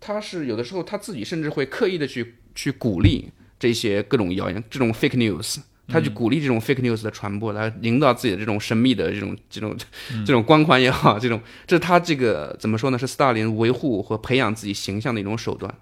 [0.00, 9.76] 他是有的时候他自己甚至会刻意的去去鼓励这些各种谣言，这种 fake news，他去鼓励这种 fake news 的传播，来营造自己的这种神秘的这种这种
[10.26, 12.98] 这种光环也好，这种这是他这个怎么说呢？
[12.98, 15.72] 是斯大林维护和培养自己形象的一种手段。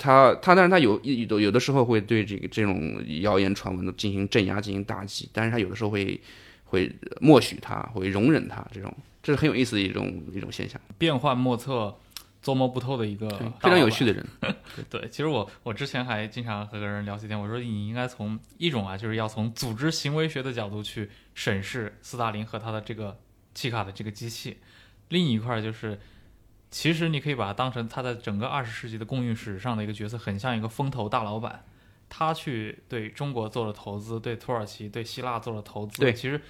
[0.00, 6.20] 他他但是他有有有的时候会对这个这种谣言传闻进行镇压、进行打击，但是他有的时候会
[6.64, 11.92] 会默许他，会容忍他，这种这是很有意思的一种一种现象，变幻莫测、
[12.40, 13.28] 捉摸不透的一个
[13.60, 14.26] 非常有趣的人。
[14.88, 23.18] 对，其实我我之前还经常和个人聊起天，我说你应该从一种啊，就是要从组织行为学的角度去审视斯大林和他的这个
[23.54, 24.58] 契卡的这个机器，
[25.08, 25.98] 另一块儿就是，
[26.70, 31.64] 其实你可以把它当成他在整个二十世纪的共运史上的一个角色，很像一个风投大老板，
[32.08, 36.40] 他去对中国做了投资，对土耳其、对希腊做了投资，对其实。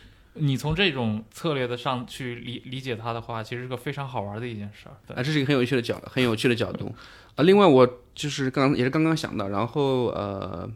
[0.41, 4.97] 你从这种策略的上去理理解它的话，其实是个非常好玩的一件事儿。
[5.07, 6.95] 对啊，，这是一个很有趣的角，很有趣的角度。
[7.35, 10.71] 啊，另外我就是刚也是刚刚想到，然后呃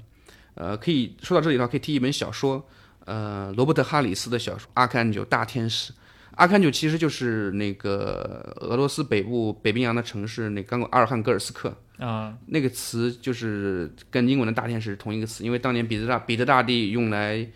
[0.55, 2.67] 呃，可以说到这里的话，可以提一本小说，
[3.05, 5.93] 呃，罗伯特哈里斯的小说《阿坎九大天使》。
[6.37, 11.77] 阿坎九其实就是那个俄罗斯北部北冰洋的城市，那刚果阿尔汉格尔斯克。
[11.99, 17.47] 啊，那个词就是跟英文的大天使同一个词，因为当年彼得大彼得大帝用来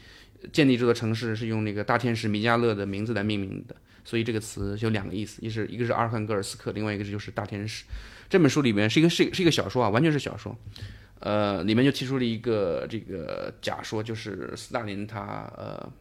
[0.52, 7.84] 建立这座城市是用那个大天使米迦勒的名字来命名的，所以这个词有两个意思，一是一个是阿尔汉格尔斯克，另外一个就是大天使。
[8.28, 10.56] 这本书里面是一个是是一个小说啊，完全是小说，
[11.20, 15.20] 呃，里面就提出了一个这个假说，就是斯大林他
[15.56, 15.92] 呃，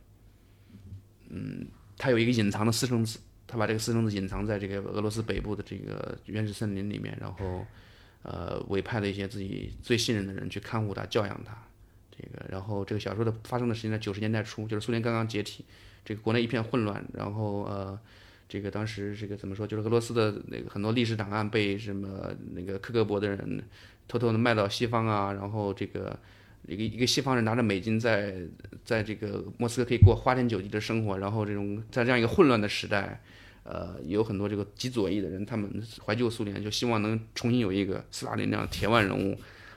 [1.30, 1.68] 嗯，
[1.98, 7.66] 他有一个隐藏的私生子，他把这个私生子隐藏在这个俄罗斯北部的这个原始森林里面，然后。
[8.28, 11.56] 呃，委派了一些自己最信任的人去看护他、教养他。
[12.18, 15.66] 这个，然后这个小说的发生的时间在九十年代初，就是苏联刚刚解体，
[16.04, 18.00] 这个国内一片混乱，然后呃，
[18.48, 23.64] 这个当时这个怎么说，就是俄罗斯的那个很多历史档案被什么那个克格勃的人
[24.08, 26.18] 偷偷的卖到西方啊，然后这个
[26.68, 28.36] 一个一个西方人拿着美金在
[28.84, 33.22] 在这个莫斯科可以过花天酒地的生活，然后这种在这样一个混乱的时代。
[33.68, 39.36] 呃，有很多这个极左翼的人，他们怀旧苏联，就希望能重新有一个斯大林那样铁腕人物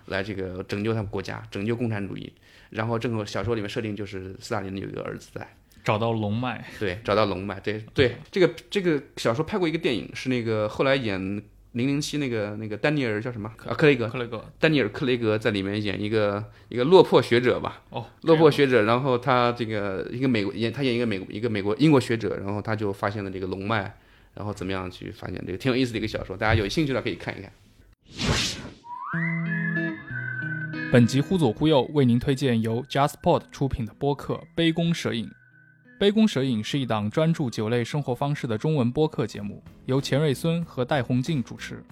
[0.09, 2.33] 来这个拯救他们国家，拯救共产主义。
[2.71, 11.19] 然后正好小说里面设定就是斯大林有一个儿子在，找到龙脉，对，找到龙脉，对对，这个这个小说拍过一个电影，是那个后来演
[11.73, 13.73] 零零七那个那个丹尼尔叫什么啊？
[13.73, 14.45] 克雷格，克雷格。
[14.59, 23.95] 丹尼尔·克雷格在里面演一个一个落魄学者吧，哦，落魄学者，然后他这个一个美国演他演一个美国一个美国英国学者，然后他就发现了这个龙脉，
[24.35, 27.51] 然后怎么样去发现这个挺有意思的一个小说，大家有兴趣的可以看一看。
[30.91, 35.27] 本集忽左忽右为您推荐由 JustPod 出品的播客《杯弓蛇影》。
[35.99, 41.85] 《杯弓蛇影》是一档专注酒类生活方式的中文播客节目，由钱瑞孙和戴宏静主持。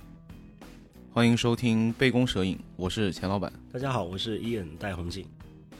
[1.12, 3.52] 欢迎收听《杯弓蛇影》，我是钱老板。
[3.70, 5.26] 大家好，我是伊恩戴宏静。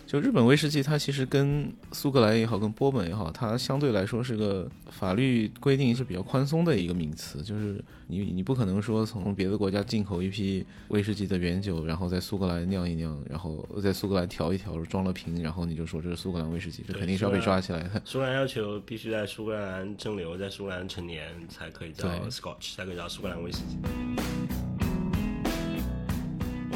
[0.06, 7.42] 就日本威士忌，它其实跟苏格兰也好，跟波本也好，它相对来说是个法律规定是比较宽松的一个名词。
[7.42, 18.00] 就是你你不可能说从别的国家进口一批威士忌的原酒，然后在苏格兰酿一酿，然后在苏格兰调一调，装了瓶，然后你就说这是苏格兰威士忌，这肯定是要被抓起来的。
[18.04, 24.65] 苏格兰要求必须在苏格兰蒸馏，在苏格兰成年才可以叫对 Scotch，才可以叫苏格兰威士忌。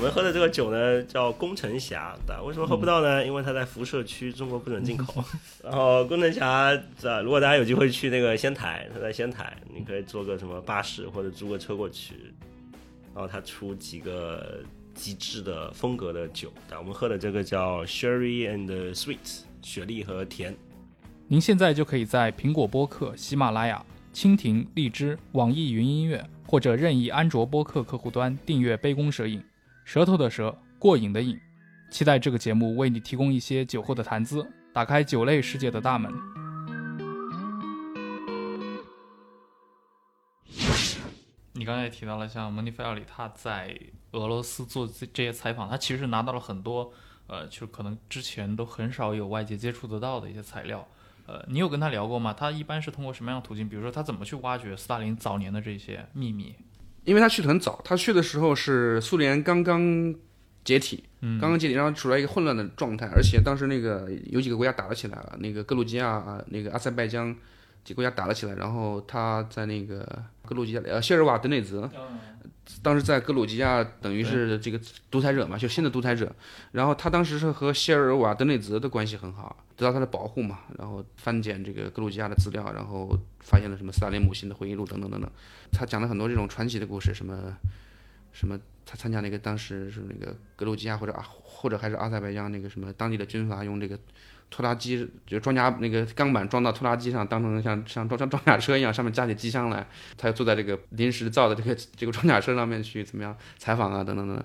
[0.01, 3.23] 我们喝的这个酒呢叫工程侠，但为什么喝不到呢？
[3.23, 5.23] 因为它在辐射区，中国不准进口。
[5.63, 12.15] 然后工程侠，这如果大家有机会去那个仙台，它在仙台，你可以坐个什么巴士或者租个车过去，
[13.15, 14.63] 然后它出几个
[14.95, 16.51] 极致的风格的酒。
[16.67, 20.57] 但我们喝的这个叫 Sherry and Sweet，雪莉和甜。
[21.29, 23.85] 您现在就可以在苹果播客、喜马拉雅、
[24.15, 29.43] 蜻蜓、荔枝、网易云音乐或者任意安卓播客客户端订阅“杯弓蛇影”，
[29.93, 31.37] 舌头的舌，过瘾的瘾。
[31.91, 36.13] 期待这个节目为你提供一些酒后的谈资，打开酒类世界的大门。
[41.55, 43.77] 你刚才也提到了，像蒙蒂菲奥里他在
[44.13, 46.93] 俄罗斯做这这些采访，他其实拿到了很多，
[47.27, 50.87] 呃，就可能之前都很少有外界接触得到的一些材料。
[51.27, 52.33] 呃，你有跟他聊过吗？
[52.33, 53.69] 他一般是通过什么样的途径？
[53.69, 56.55] 比如说他怎么去挖掘斯大林早年的这些秘密？
[57.05, 60.15] 因为他去的很早，他去的时候是苏联刚刚
[60.65, 61.39] 解体，嗯。
[61.41, 67.35] 刚刚解体，然后处在一个混乱的状态，而且当时那个有几个国家打了起来了，那个格鲁吉亚、啊那个阿塞拜疆
[67.85, 70.07] 几个国家打了起来，然后他在那个
[70.45, 71.91] 格鲁吉亚呃谢尔瓦德内泽，
[72.83, 74.81] 当时在格鲁吉亚等于是这个
[75.11, 76.35] 独裁者嘛，就新的独裁者，
[76.73, 85.31] 然后他当时是和谢尔瓦德内泽的关系很好，得到他的保护嘛，然后翻检这个格鲁吉亚的资料，然后发现了什么斯大林母亲的回忆录等等等等，
[85.73, 87.57] 他讲了很多这种传奇的故事，什么
[88.33, 93.99] 什么他参加那个当时是那个格鲁吉亚或者啊或者还是阿塞拜疆那个什么当地的军阀用这个
[94.51, 99.87] 拖拉机，就装甲那个钢板装到拖拉机上，当成像像装像装甲车一样，上面加起机箱来，
[100.19, 104.45] 他就坐在这个临时造的这个这个装甲车上面去怎么样采访啊等等等等。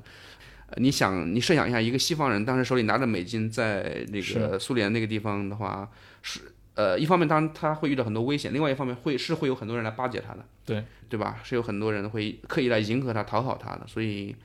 [0.67, 5.87] 呃你想，你设想一下，一个西方人当时手里拿着美金，在那个苏联那个地方的话，
[6.23, 6.39] 是
[6.73, 11.39] 呃，一方面当然他会遇到很多危险，另外一方面会是会有很多人来巴结他的，对对吧？
[11.43, 14.35] 是有很多人会刻意来迎合他、讨好他的，所以，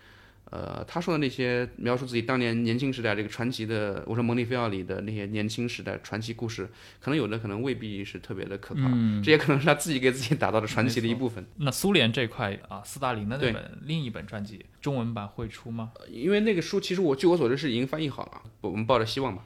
[0.51, 6.69] 呃，他说的那些描述自己当年年轻时代这个传奇的，我说蒙蒂菲奥里的那些年轻时代传奇故事，
[7.01, 11.47] 可能有的可能未必是特别的可靠，嗯这也可能是他自己给自己打造的传奇的一部分。
[11.59, 15.93] 那苏联这块啊，斯大林的那本另一本传记，中文版会出吗？
[16.09, 19.45] 因为那个书其实我据我所知是已经翻译好了，我们抱着希望吧，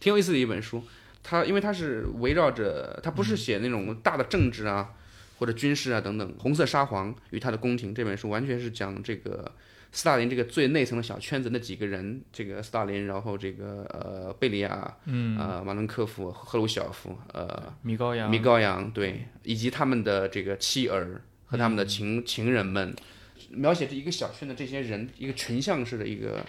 [0.00, 0.82] 挺有意思的一本书。
[1.22, 4.90] 它因为它是围绕着，它不是写那种大的政治啊
[5.38, 9.50] 或者军事啊等等，《红色沙皇与他的宫廷》这本书完全是讲这个
[9.94, 22.92] 斯大林这个最内层的小圈子那几个人，这个斯大林，然后这个呃贝利亚，嗯，呃马伦科夫、赫鲁晓夫，呃米高扬，米高扬，对，以及他们的这个妻儿和他们的情、情人们，
[23.50, 26.44] 描写这一个小圈的这些人，一个群像式的一个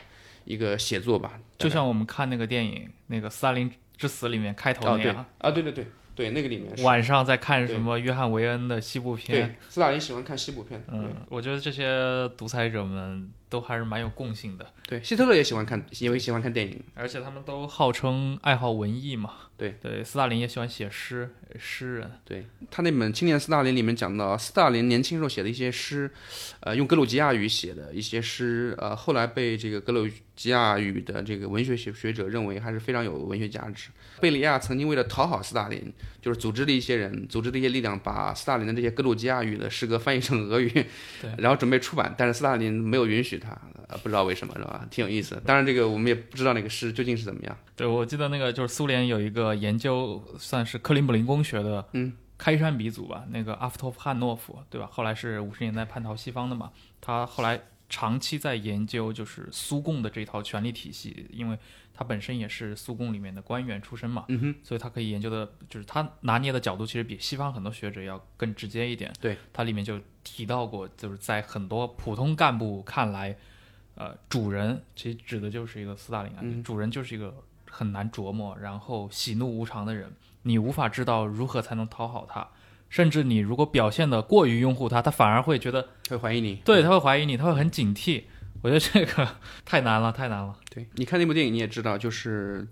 [0.46, 1.40] 一个写作吧。
[1.60, 9.48] 就像我们看那个电影《那个斯大林之死》里面开头那样，啊，对对对对，那个里面是晚上在看什么约翰维恩的西部片。
[9.48, 19.34] 对斯大林喜欢看西部片，嗯，我觉得这些独裁者们都还是蛮有共性的，对对，希特勒也喜欢看，也会喜欢看电影，而且他们都号称爱好文艺嘛。
[19.58, 22.12] 对对，斯大林也喜欢写诗，诗人。
[22.26, 26.12] 对他那本《青年斯大林》里面讲到，斯大林年轻时候写的一些诗，
[26.60, 33.90] 呃，用格鲁吉亚语写的一些诗，呃，后来被这个格鲁吉亚语的这个文学学学者认为还是非常有文学价值。
[34.20, 40.86] 贝利亚曾经为了讨好斯大林，就是组织了一些人，组织了一些力量，把斯大林的这些格鲁吉亚语的诗歌翻译成俄语，
[41.38, 43.50] 然后准备出版，但是斯大林没有允许他，
[43.88, 44.86] 呃，不知道为什么，是吧？
[44.90, 45.42] 挺有意思的。
[45.42, 47.58] 当然，这个我们也不知道那个诗究竟是怎么样。
[47.76, 54.88] 对，我记得那个就是苏联有一个研究，算是克林姆林宫学的，嗯，开山鼻祖吧，那个阿夫托夫汉诺夫，对吧？
[54.92, 61.58] 后来是五十年代叛逃西方的嘛，他后来长期在研究就是苏共的这套权力体系，因为
[61.98, 69.14] 他本身也是苏共里面的官员出身嘛，嗯哼，所以他可以研究的，就是他拿捏的角度其实比西方很多学者要更直接一点。
[69.22, 73.38] 对，他里面就提到过，就是在很多普通干部看来，
[73.96, 77.34] 呃，主人其实指的就是一个斯大林啊，嗯主人就是一个
[77.70, 82.48] 很难琢磨，然后喜怒无常的人，你无法知道如何才能讨好他，
[82.90, 86.56] 甚至你如果表现的过于拥护他，他反而会觉得，会怀疑你。
[86.66, 88.24] 对，他会怀疑你，他会很警惕。
[88.66, 89.30] 我觉得这个
[89.64, 90.58] 太难了，太难了。
[90.74, 92.68] 对，你看那部电影你也知道，就是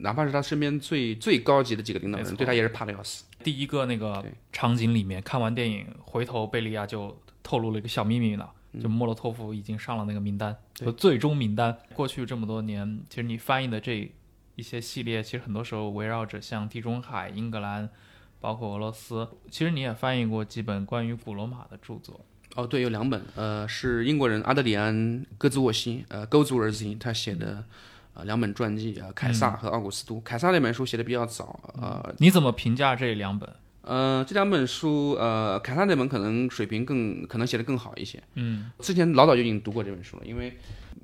[0.00, 3.24] 哪怕是他身边最最高级的几个领导人，对他也是怕的要死。
[3.42, 4.22] 第一个那个
[4.52, 8.46] 场景里面，看完电影回头，贝利亚就透露了一个小秘密呢，
[8.82, 11.74] 就莫洛托夫已经上了那个名单，就最终名单。
[11.94, 14.12] 过去这么多年，其实你翻译的这
[14.56, 17.88] 一些系列，其实很多时候围绕着像地中海、英格兰，
[18.40, 19.26] 包括俄罗斯。
[19.50, 22.20] 其实你也翻译过几本关于古罗马的著作。
[22.56, 24.94] 哦，对，有两本，呃，是英国人阿德里安·
[25.38, 27.62] 戈兹沃西，呃，勾祖尔西他写的，
[28.14, 30.20] 呃，两本传记啊，凯撒和奥古斯都。
[30.20, 33.48] 凯撒那本书写的比较早，呃，你怎么评价这两本？
[33.82, 38.22] 呃，这两本书，呃，凯撒那本可能水平更，可能写的更好一些。
[38.34, 40.52] 嗯，之前老早就已经读过这本书了，因为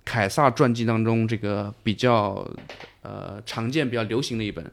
[0.05, 2.47] 凯撒传记当中这个比较
[3.03, 4.71] 呃常见、比较流行的一本。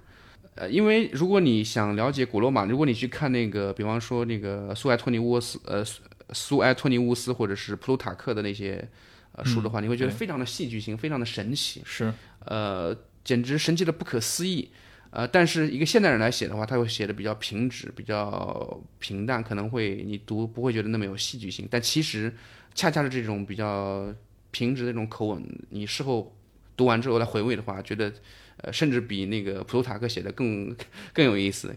[0.55, 5.83] 呃，因为如果你想了解古罗马，如果你去看那个，比方说那个苏埃托尼乌斯，呃，
[6.29, 8.87] 苏苏埃托尼乌斯或者是普鲁塔克的那些
[9.33, 11.81] 呃书的话，你会觉得非常的戏剧性，非常的神奇。
[11.85, 12.13] 是，
[12.45, 14.71] 呃，简直神奇的不可思议。
[15.09, 21.67] 呃，但是一个现代人来写的话，他会写的比较平直，比较平淡，可能会你读不会觉得那么有戏剧性。
[21.69, 22.33] 但其实
[22.73, 24.11] 恰恰是这种比较
[24.49, 26.35] 平直的这种口吻，你事后
[26.75, 28.11] 读完之后来回味的话，觉得
[28.57, 30.75] 呃，甚至比那个普鲁塔克写的更
[31.13, 31.75] 更有意思。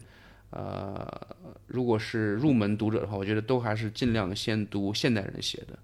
[0.56, 1.36] 呃，
[1.66, 5.78] 如果是入门读者的话，我觉得都还是尽量先读现代人写的。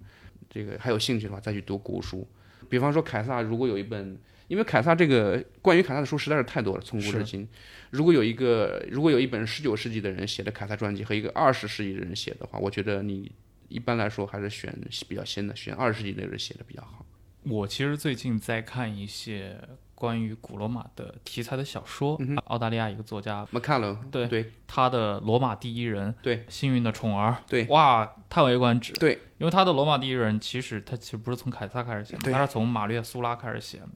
[0.48, 2.26] 这个还有兴趣的话，再去读古书。
[2.70, 4.18] 比方说凯撒，如果有一本，
[4.48, 7.46] 因为凯撒这个关于凯撒的书实在是太多了，从古至今。
[7.90, 13.30] 如果有一个，如果有一本十九世纪的人写的凯撒传记和一个二十世纪的人写的话，我觉得你
[13.68, 14.74] 一般来说还是选
[15.06, 17.04] 比较新的，选二十世纪的人写的比较好。
[17.42, 19.58] 我其实最近在看一些
[20.02, 33.88] 关于古罗马的题材的小说，澳大利亚一个作家，马卡伦，对对他的《罗马第一人》，对，幸运的宠儿，对哇，叹为观止，对，因为他的《罗马第一人》其实他其实不是从凯撒开始写的，他是从马略苏拉开始写的。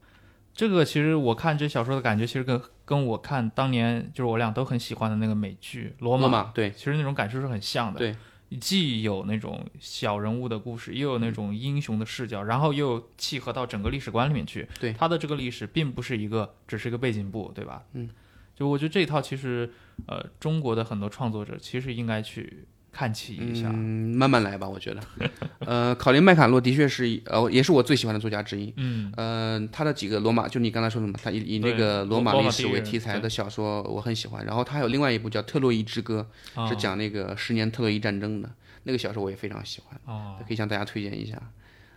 [0.53, 7.99] 这个其实我看这小说的感觉，其实跟跟我看当年就是我俩都很喜欢的那个美剧《罗马》，罗马，对其实那种感受是很像的。
[7.99, 8.15] 对，
[8.61, 14.67] 既有那种小人物的故事，又有那种英雄的视角，然后又契合到整个历史观里面去。
[14.79, 17.83] 对他的这个历史并不是一个只是一个背景布，对吧？
[17.93, 18.09] 嗯，
[18.55, 19.69] 就我觉得这一套其实，
[20.05, 22.65] 呃，中国的很多创作者其实应该去
[22.97, 23.69] 看齐一下。
[23.71, 24.99] 嗯，慢慢来吧，我觉得。
[25.59, 28.73] 呃，考林麦卡洛的确是一呃，也是我最喜欢的作家之一。
[28.77, 34.43] 嗯呃，他的几个罗马，就你刚才说的嘛，他以以那个罗马历史为题材的小说，我很喜欢。
[34.43, 36.27] 然后他还有另外一部叫《特洛伊之歌》，
[36.59, 38.49] 啊是讲那个十年特洛伊战争的
[38.85, 41.39] 那个小说，我也非常喜欢，哦可以向大家推荐一下。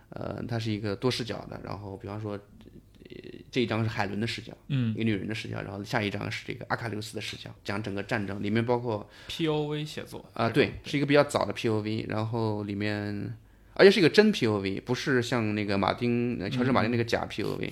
[0.09, 2.39] 呃，它是一个多视角的，然后比方说，呃
[3.51, 4.93] 这一章是海伦的视角，嗯。
[4.95, 13.35] 一个女人的视角，然后下一章是这个阿喀琉斯的视角，讲整个战争，里面包括，POV 写作啊、对，是一个比较早的 POV，然后里面，
[13.73, 17.71] 而且是一个真 POV，不是像那个马丁、呃乔治马丁那个假 POV，、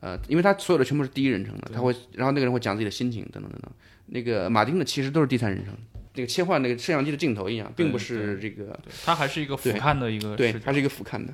[0.00, 3.70] 呃，因为他所有的全部是第一人称的，他会，然后那个人会讲自己的心情等等等等。
[4.06, 5.74] 那个马丁的其实都是第三人称，
[6.14, 10.64] 那个切换那个摄像机的镜头一样，并不是这个，对，它还是一个俯瞰的一个对，视角。
[10.64, 11.32] 它是一个俯瞰的。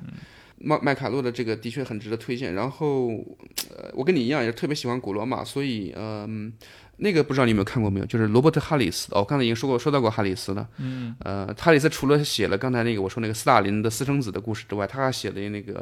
[0.61, 2.53] 麦麦卡洛的这个的确很值得推荐。
[2.53, 3.07] 然后，
[3.75, 6.51] 呃，我跟你一样也是特别喜欢古罗马，所以，嗯、
[6.97, 8.05] 那个不知道你有没有看过没有？
[8.05, 10.67] 就是罗伯特·哈里斯，哦，我刚才已经说过说到过哈里斯了。
[10.77, 15.73] 嗯，呃，哈里斯除了写了刚才那个我说那个斯大林的私生子的故事之外，他还写了那个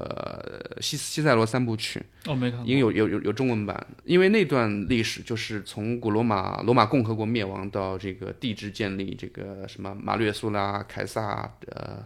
[0.74, 3.88] 呃西西塞罗三部曲，哦，没看过，已经有有有有中文版。
[4.04, 12.06] 因为那段历史就是从古罗马罗马共和国灭亡到这个帝制建立，这个什么马略苏拉、凯撒，呃，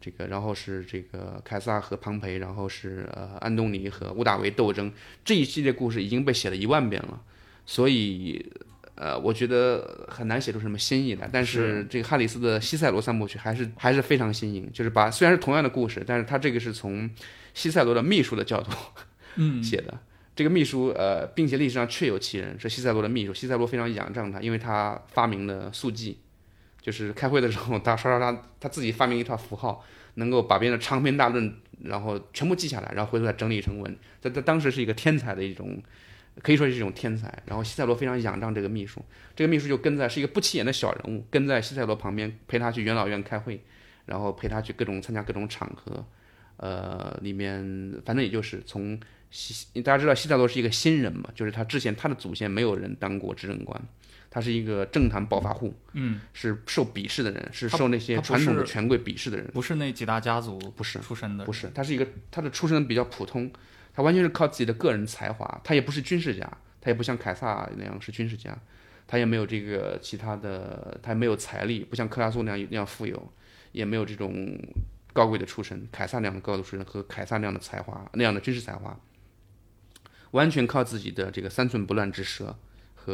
[0.00, 4.92] 这个然后是这个凯撒和庞培，然后是呃安东尼和屋大维斗争，
[5.24, 7.22] 这一系列故事已经被写了一万遍了，
[7.66, 8.52] 所以。
[9.00, 17.08] 呃，我觉得很难写出什么新意来，但是这个哈里斯的西塞罗三部曲还是还是非常新颖，就是把虽然是同样的故事，但是他这个是从
[17.54, 18.72] 西塞罗的秘书的角度
[19.36, 19.96] 嗯， 写的。
[20.34, 23.32] 这个秘书呃，并且历史上确有其人，是西塞罗的秘书。
[23.32, 26.18] 西塞罗非常仰仗他，因为他发明了速记，
[26.88, 29.84] 就是开会的时候他刷刷刷，他自己发明一套符号，
[30.14, 33.94] 能够把别人的长篇大论，然后全部记下来，然后回头再整理成文。
[34.22, 35.82] 在在当时是一个天才的一种，
[36.40, 37.42] 可以说是一种天才。
[37.44, 39.04] 然后西塞罗非常仰仗这个秘书，
[39.36, 43.60] 这个秘书就跟在是一个不起眼的小人物，跟在西塞罗旁边陪他去元老院开会，
[44.06, 46.02] 然后陪他去各种参加各种场合。
[46.56, 47.62] 呃，里面
[48.06, 48.98] 反正也就是从
[49.30, 53.78] 西，大家知道西塞罗是一个新人嘛，就是他之前他的祖先没有人当过执政官，
[54.30, 59.46] 他是一个政坛暴发户，嗯，是受鄙视的人，是受那些传统的权贵鄙视的人。
[59.52, 63.50] 不是那几大家族不是出身的，不是，他是一个他的出身比较普通，
[63.94, 66.46] 他完全是靠自己的个人才华，他也不是军事家，
[66.80, 68.56] 他也不像凯撒那样是军事家，
[69.06, 73.32] 他也没有这个其他的，他也没有财力，不像克拉苏那样那样富有，
[73.72, 74.58] 也没有这种
[75.14, 79.00] 高贵的出身，凯撒那样的高贵的出身和凯撒那样的才华那样的军事才华，
[80.32, 82.56] 完全靠自己的这个三寸不烂之舌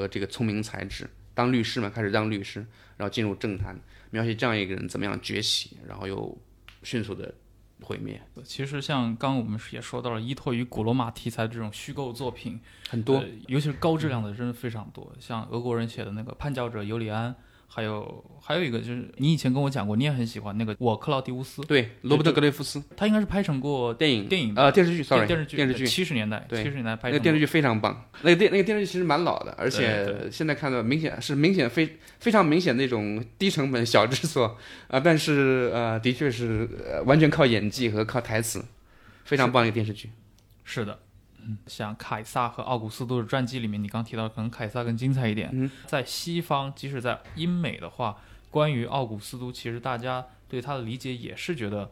[0.01, 1.09] 和这个聪明才智。
[1.35, 2.67] 当律师嘛，开始当律师，
[2.97, 3.79] 然后进入政坛，
[4.11, 6.37] 描写这样一个人怎么样崛起，然后又
[6.83, 7.35] 迅速的
[7.83, 13.29] 毁灭，其实像刚刚我们也说到了，依托于古罗马题材的这种虚构作品很多呃。
[13.49, 15.13] 尤其是高质量的，真的非常多。
[15.19, 17.33] 像俄国人写的那个《叛教者尤里安》，
[17.67, 22.83] 还有还有一个就是你以前跟我讲过，你也很喜欢那个《我克劳迪乌斯》，对，罗伯特·格雷夫斯。
[22.97, 24.29] 他应该是拍成过电影。
[24.29, 24.55] 电影。
[24.55, 26.63] 的呃电视剧，sorry，电视剧电视剧，七十年代对。
[26.63, 28.09] 七十年代拍那个电视剧非常棒。
[28.23, 34.57] 那个电那个电视剧其实蛮老的，而且现在看到明显是明显非非常明显那种低成本小制作。
[34.89, 38.65] 啊、但是呃的确是呃完全靠演技和靠台词，
[39.25, 40.11] 非常棒一个电视剧。
[40.65, 41.04] 是的，嗯，
[41.67, 45.51] 像凯撒和奥古斯都的传记里面，你刚提到可能凯撒更精彩一点。
[45.53, 48.17] 嗯在西方，即使在英美的话，
[48.51, 51.91] 关于奥古斯都，其实大家对他的理解也是觉得，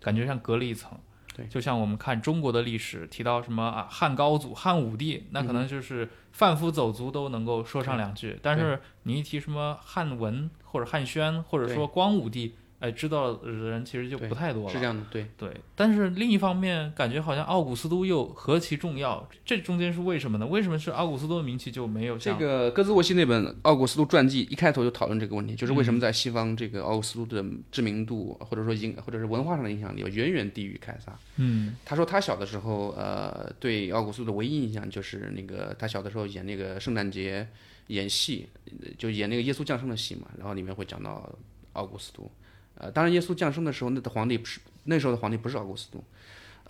[0.00, 0.98] 感觉像隔了一层。
[1.34, 8.38] 对就像我们看中国的历史，提到什么啊汉高祖、汉武帝，那嗯可能就是贩夫走卒都能够说上两句。
[8.42, 14.68] 但是你一提什么汉文或者汉宣，或者说光武帝，哎，知道的人其实就不太多了。
[14.68, 15.24] 是这样的，对。
[15.38, 20.44] 对，但是另一方面，感觉好像奥古斯都又何其重要，这中间是为什么呢？
[20.44, 31.16] 为什么是奥古斯都的名气就没有像这个戈兹沃西那本《奥古斯都传记》一开头就讨论这个问题，就是为什么在西方这个奥古斯都的知名度或者说影或者是文化上的影响力远远低于凯撒。
[31.36, 37.46] 嗯他说他小的时候，呃，对奥古斯都的唯一印象就是那个他小的时候演那个圣诞节
[37.86, 41.30] 演戏，呃就演那个耶稣降生的戏嘛，然后里面会讲到
[41.74, 42.28] 奥古斯都。
[42.76, 46.02] 呃，当然耶稣降生的时候，那的皇帝不是那时候的皇帝不是奥古斯都。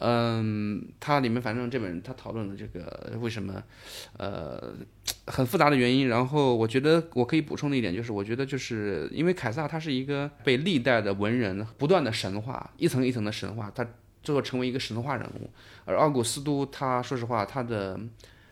[0.05, 3.63] 嗯，它里面反正这本他讨论了这个为什么，
[4.19, 4.75] 呃，
[5.27, 6.09] 很复杂的原因。
[6.09, 13.87] 然后我觉得我可以补充的一点就是，我觉得就是因为凯撒他是一个被历代的文人不断的神话，一层一层的神话，他
[14.25, 15.49] 最后成为一个神话人物。
[15.85, 18.01] 而奥古斯都他说实话，他的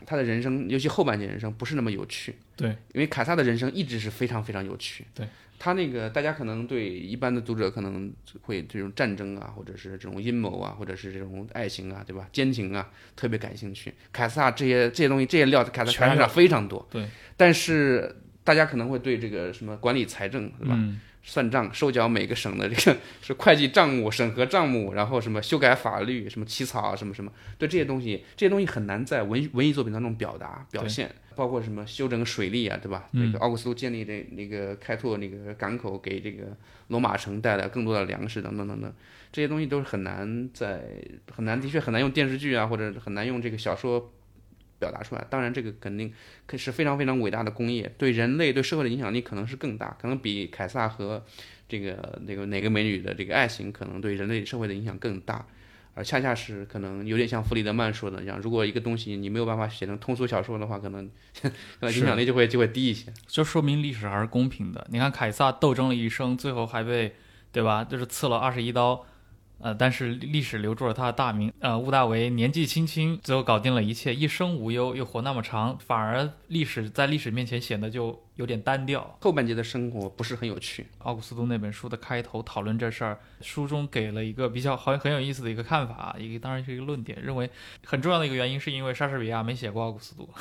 [0.07, 2.37] 他的人生，尤其后半截人生不是那么有趣。
[2.55, 5.05] 对，因为凯撒的人生一直是非常非常有趣。
[5.13, 5.27] 对，
[5.63, 12.27] 他那个大家可能对一般的读者可能会这种战争啊，或者是这种阴谋啊，或者是这种爱情啊，对吧？
[12.33, 13.93] 奸情啊，特别感兴趣。
[14.11, 16.89] 凯撒这些这些东西这些料，凯撒全有凯撒上非常多。
[16.91, 17.07] 对，
[17.37, 20.75] 但是大家可能会对这个什么管理财政，对吧？
[20.79, 33.09] 嗯算账、收缴每个省的这个是会计账目、审核账目，然后什么修改法律、什么起草啊什么什么，对这些东西，这些东西很难在文文艺作品当中表达表现，包括什么修整水利啊，对吧？
[33.13, 36.57] 嗯这个奥古斯都建立的那个开拓那个港口，给这个
[36.89, 38.93] 罗马城带来更多的粮食等等等等，
[39.31, 40.83] 这些东西都是很难在
[41.31, 44.13] 很难，的确很难用电视剧啊，或者很难用这个小说。
[44.81, 46.13] 表达出来，当然这个肯定
[46.47, 51.23] 可是非常非常伟大的工业，对人类对社会的影响力可能是更大，可能比凯撒和
[51.69, 55.47] 这个那个哪个美女的这个爱情可能对人类社会的影响更大，
[55.95, 61.09] 而恰恰是可能有点像弗里德曼说的一样，如果一个东西你没有办法写成通俗小说的话，可能
[61.41, 61.51] 可
[61.81, 63.13] 能影响力就会就会低一些。
[63.27, 64.87] 就说明历史还是公平的。
[64.91, 67.15] 你看凯撒斗争了一生，最后还被
[67.53, 69.07] 对吧，就是刺了二十一刀。
[69.63, 71.53] 呃，但是历史留住了他的大名。
[71.61, 79.19] 呃，屋大维年纪轻轻，最后搞定了一切，一生无忧，又活那么长，反而历史在历史面前显得就有点单调。
[79.21, 87.51] 后半截的生活不是很有趣，奥古斯都那本书的开头讨论这事儿，书中给了一个比较好很有意思的一个看法，一个当然是一个论点，认为
[87.85, 90.29] 很重要的一个原因是因为莎士比亚没写过奥古斯都。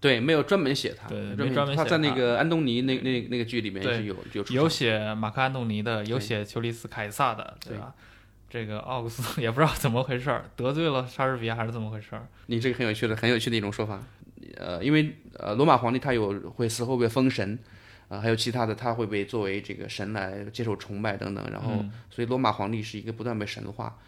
[0.00, 7.92] 对，没有专门写他，对没专专门写他在那个安东尼那那那个剧里面对是有有有写马克安东尼的，有写丘利斯凯撒的，对吧？
[8.50, 12.26] 这个奥古斯都 也不知道怎么回事儿，得罪了莎士比亚还是怎么回事儿？
[12.46, 14.02] 你这个很有趣的、很有趣的一种说法。
[14.56, 17.58] 呃，因为呃，罗马皇帝他有会死后被封神，
[18.08, 21.44] 啊、还有其他的他会被作为这个神来接受崇拜等等。
[21.50, 23.98] 然后，嗯所以罗马皇帝是一个不断被神化、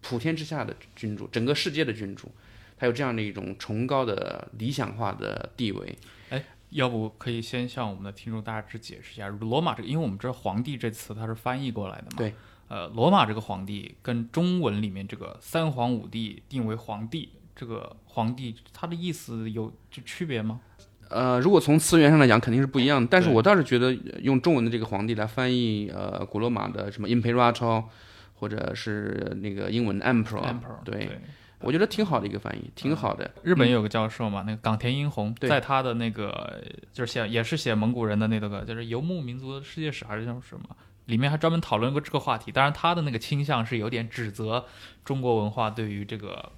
[0.00, 2.30] 普天之下的君主，整个世界的君主，
[2.78, 5.98] 他有这样的一种崇高的理想化的地位。
[6.30, 12.16] 哎要不可以先向我们的听众大致解释一下罗马这个，因为我们知道“皇帝”这词它是翻译过来的嘛。
[12.16, 12.32] 对。
[12.70, 20.60] 呃，罗马这个皇帝跟中文里面这个三皇五帝定为皇帝，这个皇帝他的意思有就区别吗？
[21.08, 23.08] 呃，如果从词源上来讲，肯定是不一样的。
[23.10, 23.92] 但是我倒是觉得
[24.22, 27.82] 用中文的这个皇帝来翻译，呃，古罗马的什么 imperator，
[28.34, 31.20] 或者是那个英文的 emperor，, Emperor，对，对
[31.62, 33.28] 我觉得挺好的一个翻译，挺好的。
[33.42, 36.62] 日本有个教授嘛，那个冈田英弘，在他的那个
[36.92, 40.64] 就是写也是写蒙古人的那个就是游牧民族的世界史还是叫什么，
[41.10, 42.50] 里面还专门讨论过这个话题。
[42.50, 44.64] 当然，他的那个倾向是有点指责
[45.04, 46.50] 中国文化对于这个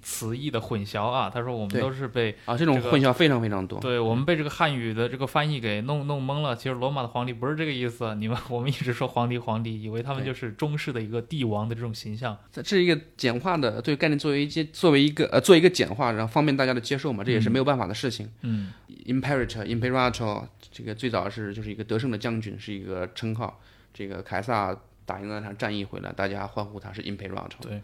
[0.00, 1.28] 词义的混淆啊。
[1.28, 3.78] 他说我们都是被啊，这种混淆非常非常多。
[3.80, 6.56] 对我们被这个汉语的这个翻译给弄弄懵了。
[6.56, 12.36] 其实罗马的皇帝不是这个意思，你们我们一直说皇帝皇帝，以为他们就是中式的一个帝王的这种形象。
[12.50, 18.30] 这是一个简化的对概念作为一些作为一个呃做一个简化，然后方便大家的接受嘛，这也是没有办法的事情。
[18.40, 18.72] 嗯
[19.06, 23.60] Imperator Imperator 这个最早是就是一个得胜的将军，是一个称号。
[23.98, 27.48] 这个凯撒打赢了那场战役回来，大家欢呼他是 Imperator。
[27.60, 27.82] 对，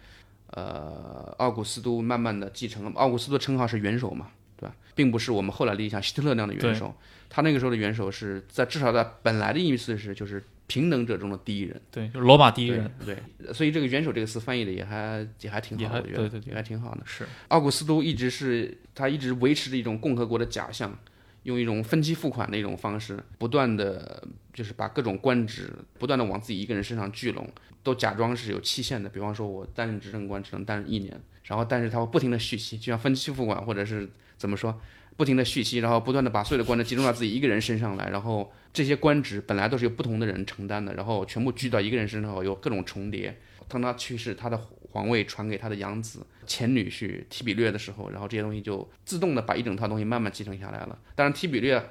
[0.52, 4.76] 呃，奥古斯都慢慢的继承了，奥古斯都称号是元首嘛，对吧？
[4.94, 6.94] 并不是我们后来的像希特勒那样的元首，
[7.28, 11.82] 他那个时候的元首是在至少在本来的意思是就是平等者中的第一人。
[11.90, 13.18] 对，就是罗马第一人，对，
[13.52, 17.00] 所以这个元首这个词翻译的也还也还挺好的，我觉得还对对对也还挺好的。
[17.04, 20.96] 是奥古斯都一直是他一直维持着一种共和国的假象，
[21.44, 27.48] 用一种分期付款的一种方式，不断的就是把各种官职不断的往自己一个人身上聚拢，
[27.82, 29.08] 都假装是有期限的。
[29.08, 34.80] 比方说，我担任执政官只能担任一年，然后但是他会不停的续期，就像分期付款或者是怎么说，
[35.16, 43.38] 不停的续期，然后不断的把所有的官职集中到自己一个人身上来，然后这些官职本来都是由不同的人承担的，然后全部聚到一个人身上后有各种重叠。
[43.74, 44.56] 当他去世，他的
[44.92, 50.98] 皇位传给他的养子前女婿提比略的时候，然后这些东西就自动的把一整套东西慢慢继承下来了。
[51.16, 51.84] 当然，提比略，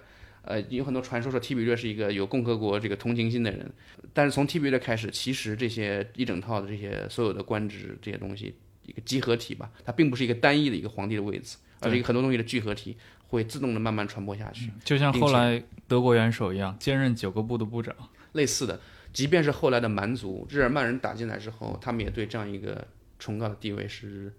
[0.43, 3.69] 呃，有很多传说说提比略是一个有共和国这个同情心的人，
[4.13, 8.55] 但是从提比略开始，其实这些一整套的这些所有的官职这些东西
[8.85, 12.95] 一个集合体吧，它并不是一个单一的一个皇帝的位置，而是一个很多东西的聚合体，
[13.27, 14.71] 会自动的慢慢传播下去。
[14.85, 17.93] 就像后来德国元首一样，兼任九个部的部长。
[18.33, 18.79] 类似的，
[19.13, 22.85] 即便是后来的蛮族日耳曼人打进来之后，他们也对这样一个
[23.19, 24.33] 崇高的地位是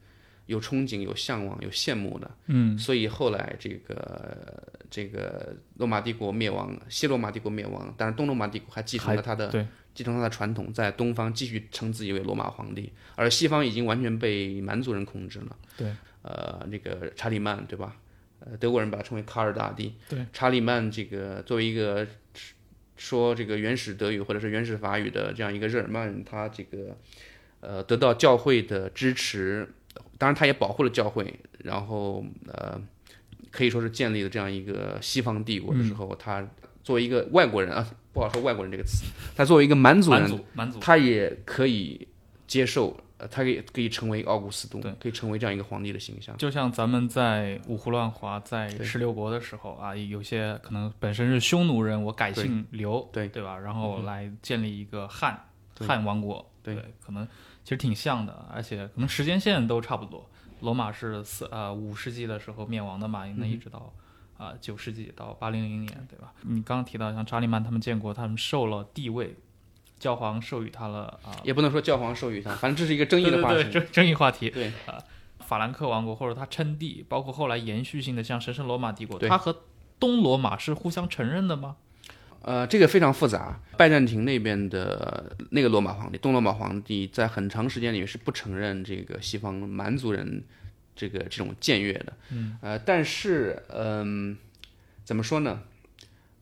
[0.47, 2.31] 有憧憬、有向往、有羡慕的。
[2.47, 15.57] 嗯，所以后来这个这个罗马帝国灭亡，西罗马帝国灭亡，但是东罗马帝国还继承了他的对继承他的传统，在东方继续称自己为罗马皇帝，而西方已经完全被蛮族人控制了。
[15.77, 17.97] 对，呃，那个查理曼对吧？
[18.41, 19.95] 呃，德国人把他称为卡尔大帝。
[20.09, 22.07] 对，查理曼这个作为一个
[22.97, 26.97] 说这个原始德语或者是原始法语的这样一个日耳曼人，他这个
[27.61, 29.69] 呃得到教会的支持，
[30.19, 32.81] 当然他也保护了教会，然后呃
[33.51, 36.49] 可以说是建立了这样一个西方帝国的时候，他
[36.83, 40.41] 作为一个外国人啊，不好说外国人这个词，他作为一个蛮族人，
[40.81, 42.07] 他也可以
[42.47, 46.37] 接受，呃，他可以可以成为奥古斯都对，可以成为这样一个皇帝的形象。
[46.37, 53.59] 就像咱们在五胡乱华在十六国的时候啊，有些可能本身是匈奴人，我改姓刘，对对吧？
[53.59, 55.49] 然后来建立一个汉
[55.81, 57.27] 汉王国，对可能
[57.65, 60.29] 其实挺像的，而且可能时间线都差不多。
[60.61, 63.93] 罗马是四呃五世纪的时候灭亡的嘛，那一直到
[64.37, 66.33] 啊九、世纪到八零零年，对吧？
[66.43, 69.35] 你刚刚提到像查理曼他们建国，他们受了地位，
[69.99, 71.35] 教皇授予他了啊。
[71.43, 73.55] 也不能说教皇授予他，反正这是一个争议的话题。
[73.55, 74.51] 对对对争 争议话题。
[74.51, 75.03] 对啊
[75.47, 79.61] 法兰克王国或者他称帝，包括后来延续性的像神圣罗马帝国，对它和
[80.01, 81.77] 东罗马是互相承认的吗？
[82.41, 83.61] 呃，这个非常复杂。
[83.77, 90.43] 拜占庭那边的那个罗马皇帝，东罗马皇帝，在很长时间里面是不承认这个西方蛮族人
[90.97, 92.13] 这个这种僭越的。
[92.31, 92.59] 嗯。
[92.63, 94.39] 呃，但是，嗯、
[95.05, 95.61] 怎么说呢？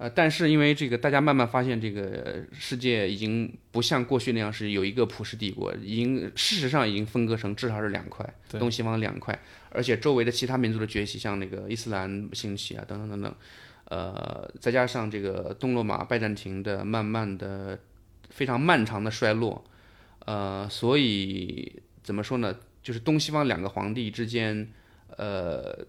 [0.03, 9.38] 呃，但是因为这个，大家慢慢发现，这个世界已经不像过去那样是有一个普世帝国，已经事实上已经分割成至少是两块，对东西方两块，
[9.70, 13.34] 而且周围的其他民族的崛起，像那个伊斯兰兴起啊，等等等等，
[13.84, 17.78] 呃，再加上这个东罗马拜占庭的慢慢的
[18.28, 19.64] 非常漫长的衰落，
[20.26, 22.57] 呃，所以怎么说呢？
[22.82, 24.68] 就是东西方两个皇帝之间，
[25.16, 25.86] 呃，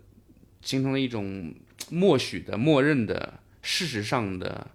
[0.61, 1.51] 形成了一种
[1.89, 4.70] 默许的、默认的、事实上的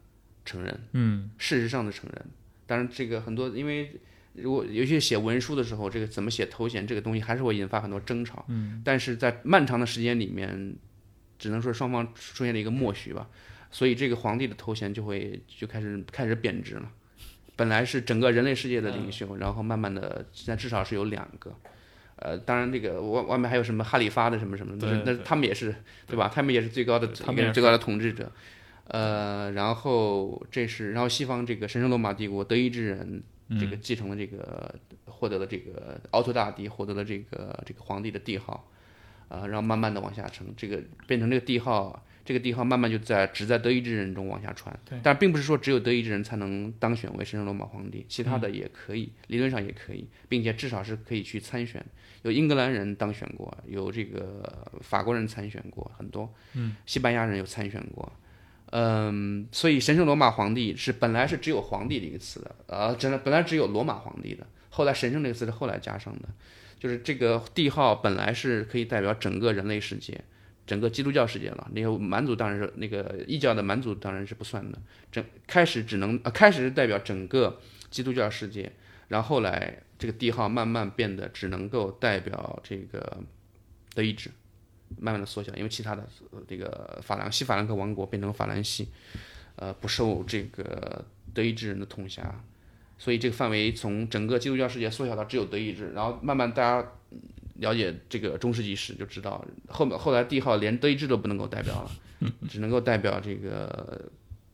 [0.45, 0.81] 承认。
[0.93, 2.25] 嗯，事实上的承认。
[2.67, 3.93] 当然，这个很多因为
[4.35, 8.45] 如果尤其写文书的时候，这个怎么写头衔这个东西还是会引发很多争吵。
[8.49, 10.75] 嗯，但是在漫长的时间里面，
[11.39, 13.29] 只能说双方出现了一个默许吧，
[13.71, 16.91] 所以这个皇帝的头衔就会就开始开始贬值了。
[17.57, 21.55] 本来是整个人类世界的领袖，然后慢慢的现在至少是有两个。
[22.17, 25.75] 呃，当然，这个外外面还有什么哈里发的什么什么那，那他们也是
[26.07, 26.31] 对吧？
[26.33, 28.31] 他们也是最高的他们也是最高的统治者。
[28.89, 33.23] 呃，然后这是，然后西方这个神圣罗马帝国德意志人
[33.59, 34.75] 这个继承了这个，
[35.05, 38.69] 获得了这个奥托大帝获得了这个这个皇帝的帝号，
[39.29, 51.85] 啊、然后慢慢的往下称，这个变成这个帝号，这个帝号慢慢就在只在德意志人中往下传，但并不是说只有德意志人才能当选为神圣罗马皇帝，其他的也可以，理论上也可以，并且至少是可以去参选。
[52.23, 58.28] 有英格兰人当选过，有这个法国人参选过，很多，嗯，西班牙人有参选过，嗯，
[58.71, 66.29] 嗯所以神圣罗马皇帝是本来是只有皇帝的一个词的，呃，真的本来只有罗马皇帝的，后来神圣这个词是后来加上的，
[66.79, 70.23] 就是这个帝号本来是可以代表整个人类世界，
[70.67, 71.69] 整个基督教世界了。
[71.73, 74.79] 那个蛮族当然是那个异教的蛮族当然是不算的，
[75.11, 77.59] 整开始只能呃开始是代表整个
[77.91, 78.71] 基督教世界，
[79.09, 83.19] 然后后来这个帝号慢慢变得只能够代表这个
[83.95, 84.31] 德意志，
[84.97, 88.89] 慢慢的缩小，因为其他的呃这个法兰西法兰克王国变成法兰西，
[89.57, 92.43] 呃不受这个德意志人的统辖，
[92.99, 96.89] 所以这个范围从整个基督教世界缩小到只有德意志，然后慢慢大家
[97.57, 101.91] 了解这个中世纪史就知道，后面后来帝号连德意志都不能够代表了，
[102.49, 104.11] 只能够代表这个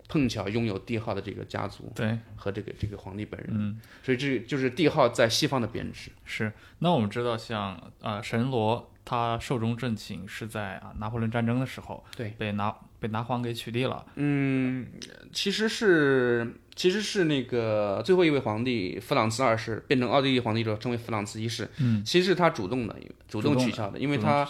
[0.09, 6.11] 碰巧拥有帝号的这个家族对，和这个这个皇帝本人，嗯，所以这就是帝号在西方的编制。
[6.25, 6.53] 是。
[6.81, 14.05] 那我们知道像，呃神罗他寿终正寝是在啊拿破仑战争的时候，对，被拿被拿皇给取缔了。
[14.15, 14.87] 嗯，
[15.33, 21.69] 其实是其实是那个最后一位皇帝弗朗茨二世变成奥地利皇帝之后，称为弗朗茨一世。
[21.79, 22.97] 嗯，其实是他主动的，
[23.29, 24.49] 主动取消的，因为他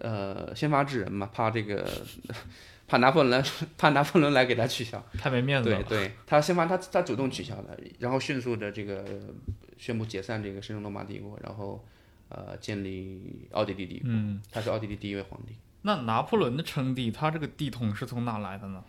[0.00, 1.88] 呃先发制人嘛，怕这个
[2.88, 5.02] 怕拿破仑来 怕拿破仑来给他取消。
[5.16, 5.82] 太没面子了。
[5.84, 9.04] 对对，他先发他他主动取消的，然后迅速的这个
[9.78, 11.82] 宣布解散这个神圣罗马帝国，然后
[12.34, 14.08] 呃建立奥地利帝国。
[14.10, 15.54] 嗯，他是奥地利第一位皇帝。
[15.82, 18.82] 那拿破仑的称帝，他这个帝统是从哪来的呢？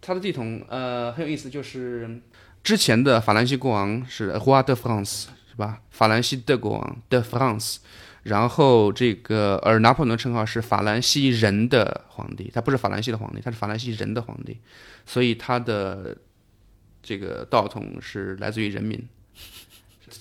[0.00, 2.22] 他的帝统呃很有意思，就是
[2.64, 5.82] 之前的法兰西国王是 Roi de France 是吧？
[5.90, 7.76] 法兰西的国王 de France，
[8.22, 14.58] 然后这个而拿破仑的称号是法兰西人的皇帝，他不是法兰西的皇帝，他是法兰西人的皇帝，
[15.04, 16.16] 所以他的
[17.02, 19.06] 这个道统是来自于人民。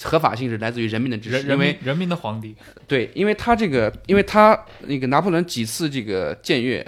[0.04, 2.56] 合法性是来自于人民的支持，人人因为民人民的皇帝。
[2.88, 6.86] 对，因为他这个，因为他那个拿破仑几次这个僭越，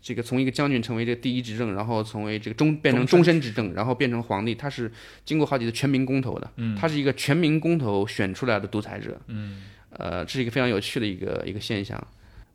[0.00, 4.90] 这个从一个将军成为这个第一执政，然后成为这个终变成终身执政，然后变成皇帝，他是
[5.24, 11.96] 经过好几次全民公投的，嗯他是一个全民公投选出来的独裁者，嗯，呃，这是一个非常有趣的一个一个现象。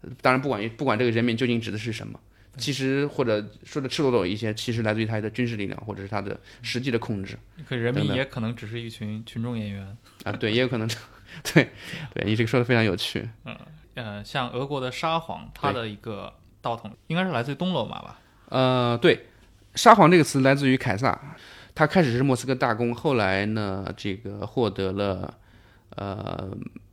[0.02, 2.20] 呃当然，不管不管这个人民究竟指的是什么，
[2.58, 7.38] 其实或者说的赤裸裸一些，其实来自于他的军事力量或者是他的实际的控制
[7.68, 9.98] 可人民也可能只是一群群众演员。
[10.24, 10.88] 啊，对，也有可能，
[11.44, 11.70] 对，
[12.14, 13.28] 对你这个说的非常有趣。
[13.46, 13.58] 嗯
[13.94, 18.20] 呃，像俄国的沙皇，他的一个道统应该是来自于东罗马吧？
[18.50, 19.28] 呃，对，
[19.76, 21.38] 沙皇这个词来自于凯撒，
[21.76, 25.38] 他开始是莫斯科大公，后来呢，这个获得了，
[25.96, 26.50] 呃，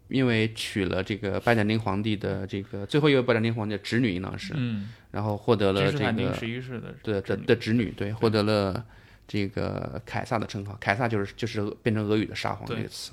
[0.09, 8.85] 因为娶了这个拜占庭皇帝的这个最后一位拜占庭皇帝的侄女，应当是，嗯，然后获得了这个十一世的的侄女，对，获得了
[9.27, 13.13] 这个凯撒的称号，凯撒就是就是变成俄语的沙皇这个词。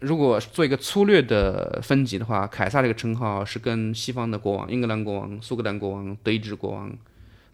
[0.00, 6.94] 如果做一个粗略的分级的话，凯撒这个称号是跟西方的国王、英格兰国王、苏格兰国王、德意志国王、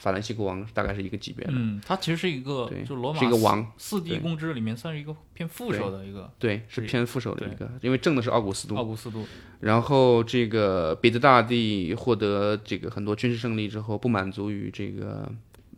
[0.02, 8.74] 法兰西国王大概是一个级别的，嗯，他其实是一个对就罗马是一个王，四四帝对共治里面算是一个偏副手的一个对，是是偏副手的一个，因为正的是奥古斯都。
[8.74, 9.24] 奥古斯都。
[9.60, 15.30] 然后这个彼得大帝获得这个很多军事胜利之后，不满足于这个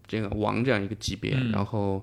[0.07, 2.03] 这个王这样一个级别，嗯然后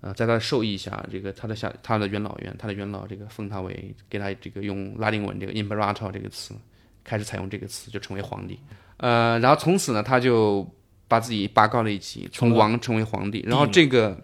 [0.00, 6.56] 呃，在他的授意下，这个他的下他的元老院，他的元老这个封他为给他这个用拉丁文这个 imperator 这个词，
[7.04, 8.58] 开始采用这个词就成为皇帝。
[8.96, 10.68] 呃，然后从此呢，他就
[11.12, 13.44] 把自己拔高了一级，从王成为皇帝。
[13.46, 14.18] 然后这个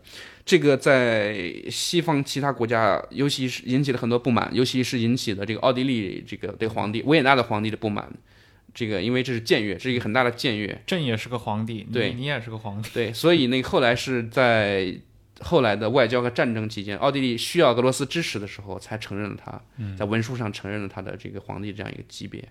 [0.47, 8.11] 这个在西方其他国家，尤其是引起了很多不满，尤其是引起了这个奥地利这个对皇帝维也纳的皇帝的不满。
[8.72, 12.89] 这个因为这是僭越，这是一个很大的僭越，朕也是个皇帝，对你也是个皇帝。
[12.95, 14.95] 对，所以那个后来是在
[15.41, 19.61] 后来的外交和战争期间，奥地利需要俄罗斯支持的时候，才承认了他，
[19.99, 22.43] 在文书上承认了他的这个皇帝这样一个级别。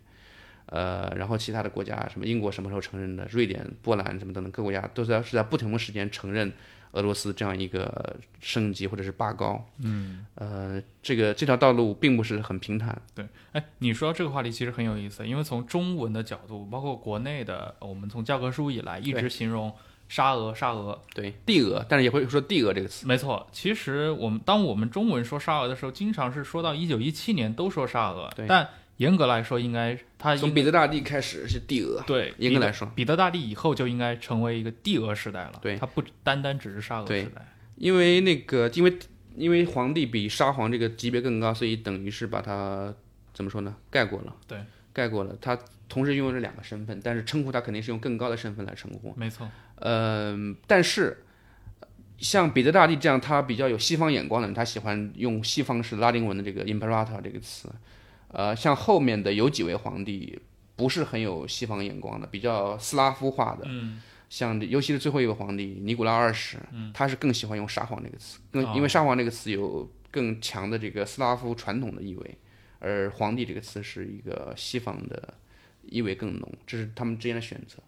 [0.67, 6.51] 呃，然后其他的国家，什么英国什么时候承认的，瑞典、波兰什么等等各国家都是在是在不同的时间承认
[6.91, 9.63] 俄罗斯这样一个升级或者是拔高。
[9.79, 12.99] 嗯，呃，这个这条道路并不是很平坦。
[13.13, 19.71] 对，哎，你说到这个话题其实很有意思，因为从中文的角度，包括国内的，我们从教科书以来一直形容
[20.09, 23.05] 沙俄，沙俄，对，帝俄，但是也会说帝俄这个词。
[23.05, 23.45] 没错。
[23.51, 37.53] 其实我们当我们中文说沙俄的时候，经常是说到一九一七年都说沙俄，对但严格来说，应该它应从彼得大帝开始是帝俄，对严格来说，彼得大帝以后就应该成为一个帝俄时代了，对它不单单只是沙俄时代。
[37.75, 38.97] 因为那个，因为
[39.35, 42.91] 因为皇帝比沙皇这个级别更高，所以等于是把他
[43.33, 43.75] 怎么说呢？
[43.91, 44.35] 盖过了。
[44.47, 44.59] 对，
[44.91, 45.35] 盖过了。
[45.39, 45.55] 他
[45.87, 49.13] 同时拥有这两个身份，但是称呼他肯定是用更高的身份来称呼。
[49.15, 51.23] 没错，嗯、但是
[52.17, 57.69] 像彼得大帝这样，他比较有西方眼光的人，他喜欢用西方式拉丁文的这个 imperator 这个词。
[58.29, 60.39] 呃，像后面的有几位皇帝
[60.75, 63.63] 不是很有西方眼光的，比较斯拉夫化的。
[63.65, 66.57] 嗯，像尤其是最后一个皇帝尼古拉二世，
[66.93, 72.37] 他是更喜欢用沙皇这个词，更哦因为沙皇这个词有更强的这个斯拉夫传统的意味，
[72.79, 75.33] 而皇帝这个词是一个西方的
[75.83, 77.81] 意味更浓，这是他们之间的选择，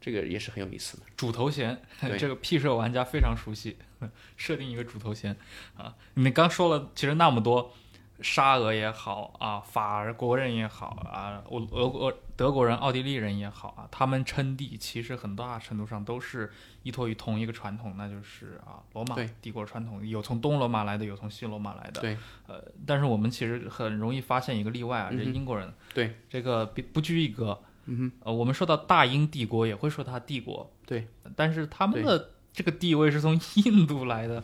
[0.00, 1.04] 这个也是很有意思的。
[1.16, 3.76] 主头衔，对 这个 P 社玩家非常熟悉，
[4.36, 5.34] 设定一个主头衔
[5.76, 5.96] 啊。
[6.14, 7.74] 你刚说了，其实那么多，
[8.20, 16.50] 沙俄也好啊，法国人也好啊，俄俄国德国人、奥地利人也好啊，他们称帝其实很大程度上都是
[16.82, 22.00] 依托于同一个传统，那就是啊罗马帝国传统，有从东罗马来的，有从西罗马来的。
[22.00, 22.16] 对，
[22.46, 26.14] 呃，但是我们其实很容易发现一个例外啊，这英国人，对。
[26.28, 27.60] 这个不不拘一格。
[27.90, 34.40] 嗯呃，我们说到大英帝国，也会说他帝国，对，但是他们的这个地位是从印度来的，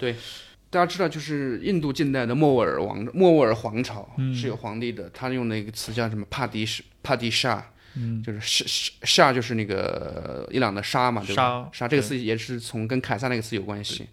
[0.75, 4.35] 大家知道，就是印度近代的莫卧儿王莫卧儿皇朝嗯。
[4.35, 7.65] 是有皇帝的，他用那个词叫什么帕迪什帕迪沙，
[7.95, 11.69] 嗯，就是沙沙就是那个伊朗的沙嘛，对吧？
[11.71, 14.09] 沙沙这个词也是从跟凯撒那个词有关系。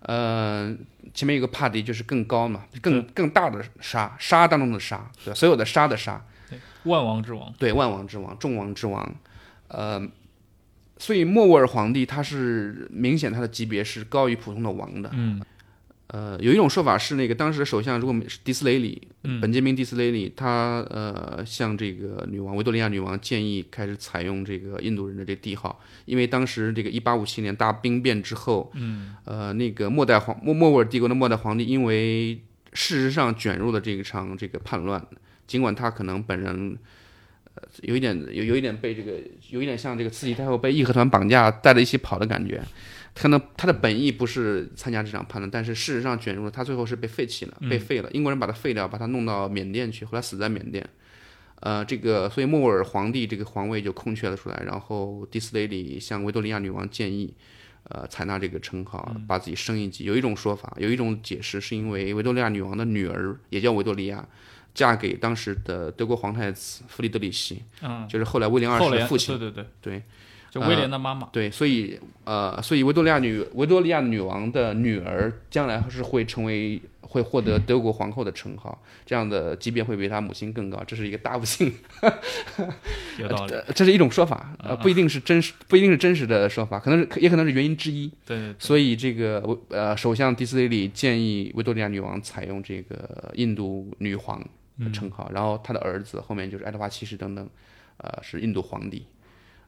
[0.00, 0.76] 呃，
[1.14, 5.34] 前面有个帕迪就是更高嘛，更更大的沙，沙当中的沙，对？
[5.34, 6.22] 所有的沙的沙，
[6.84, 9.16] 万王之王，对，万王之王，众王之王，
[9.68, 10.06] 呃，
[10.98, 15.10] 所以莫卧儿皇帝他是明显他的级别是高于普通的王的。
[15.14, 15.40] 嗯
[16.08, 32.40] 呃，有一种说法是那个当时的首相如果迪斯雷里，嗯本杰明·迪斯雷里，他呃向这个女王维多利亚女王建议开始采用这个印度人的这帝号，因为当时这个1857年大兵变之后，嗯呃，那个末代皇莫莫卧儿帝国的末代皇帝，因为
[32.72, 35.04] 事实上卷入了这一场这个叛乱，
[35.46, 36.76] 尽管他可能本人。
[37.58, 39.12] 呃，有一点有有一点被这个
[39.48, 42.62] 有一点像这个慈禧太后被义和团绑架带着一起跑的感觉，
[43.18, 48.10] 可能他的本意不是参加这场叛乱，但是事实上卷入了，他最后是被废弃了，被废了。
[48.12, 50.86] 英国人把他废掉，把他弄到缅甸去，后来死在缅甸。
[51.60, 57.34] 呃，这个所以莫卧儿皇帝这个皇位就空缺了出来，然后迪斯雷里向维多利亚女王建议，
[57.84, 60.04] 呃，采纳这个称号，把自己升一级。
[60.04, 64.28] 有一种说法，有一种解释是因为维多利亚女王的女儿也叫维多利亚，
[64.74, 69.38] 嫁给当时的德国皇太子弗里德里希，嗯，就是后来威廉二世的父亲。
[69.38, 70.02] 对对对对，
[70.50, 81.72] 就威廉的妈妈，对，所以呃，所以维多利亚女维多利亚女王的女儿将来是会成为会获得德国皇后的称号，这样的级别会比她母亲更高，这是一个大不幸，
[83.18, 88.08] 有道理，呃这是一种说法，呃，不一定是真实，不一定是真实的说法，可能是也可能是原因之一。
[88.24, 94.40] 对对对，所以这个呃，首相迪斯雷里建议维多利亚女王采用这个印度女皇
[94.80, 97.48] 的称号，然后他的儿子后面就是爱德华七世等等，
[97.98, 99.06] 呃，是印度皇帝。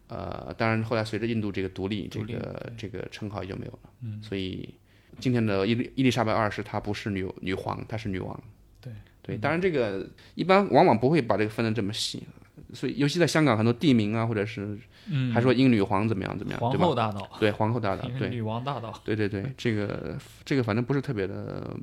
[0.08, 3.90] 呃，当然后来随着印度这个独立，这个这个称号也就没有了。
[4.02, 4.74] 嗯，所以
[5.18, 8.42] 今天的伊丽伊丽莎白二世她不是女女皇，她是女王。
[8.80, 8.92] 对
[9.22, 12.22] 对，当然这个一般往往不会把这个分得这么细，
[12.72, 14.78] 所以尤其在香港很多地名啊，或者是
[15.10, 21.76] 嗯，还说英女皇怎么样怎么样，皇后大道，对皇后大道， 对女王大道，对对对， 这个这个反正不是特别的，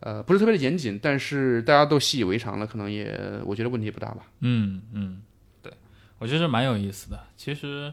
[0.00, 4.26] 呃，不是特别的严谨，但是大家都习以为常了，可能也我觉得问题不大吧。
[4.40, 5.29] 嗯嗯，对，
[6.20, 7.18] 我觉得蛮有意思的。
[7.34, 7.92] 其实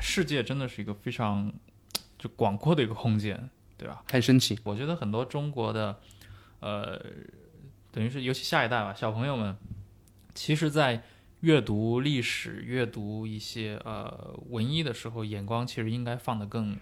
[0.00, 1.52] 世界真的是一个非常
[2.18, 4.02] 就广阔的一个空间，对吧？
[4.10, 5.98] 很神奇，我觉得很多中国的，
[6.60, 6.98] 呃，
[7.92, 9.54] 等于是尤其下一代吧，小朋友们，
[10.34, 11.02] 其实，在
[11.40, 16.76] 阅读历史、阅读一些呃文艺的时候，眼光其实应该放得更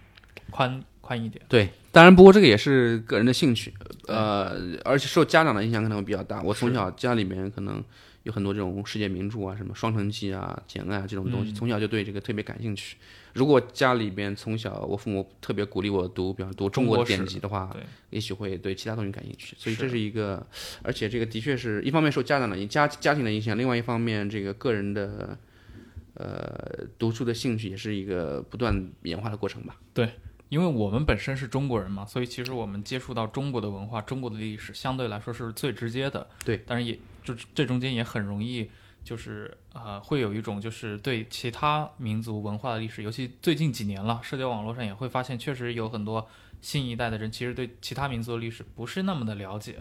[0.49, 1.43] 宽宽一点。
[1.49, 3.73] 对，当然不过这个也是个人的兴趣，
[4.07, 6.41] 呃，而且受家长的影响可能会比较大。
[6.41, 7.83] 我从小家里面可能
[8.29, 12.95] 有很多这种世界名著啊，什么《双城记》啊、《简爱》啊这种东西，从小就对这个特别感兴趣。
[13.33, 19.55] 如果家里边从小我父母特别鼓励我读，比方读中国典籍的话，对也许会对其他东西感兴趣。
[19.57, 20.45] 所以这是一个，
[20.83, 25.37] 而且这个的确是一方面受家长的影家家庭的影响，另外一方面这个个人的
[26.13, 29.75] 呃读书的兴趣也是一个不断演化的过程吧。
[29.93, 30.09] 对
[30.49, 36.25] 因为我们本身是中国人嘛，所以其实我们接触到中国的文化、中国的历史，相对来说是最直接的。
[36.43, 36.97] 对，但是也
[37.33, 38.69] 就这中间也很容易，
[39.03, 46.27] 就是呃，会有一种就是对其他民族文化的历史，尤其最近几年了，社交网络上也会发现，确实有很多
[46.61, 49.77] 新一代的人其实对其他民族的历史不是那么的了解。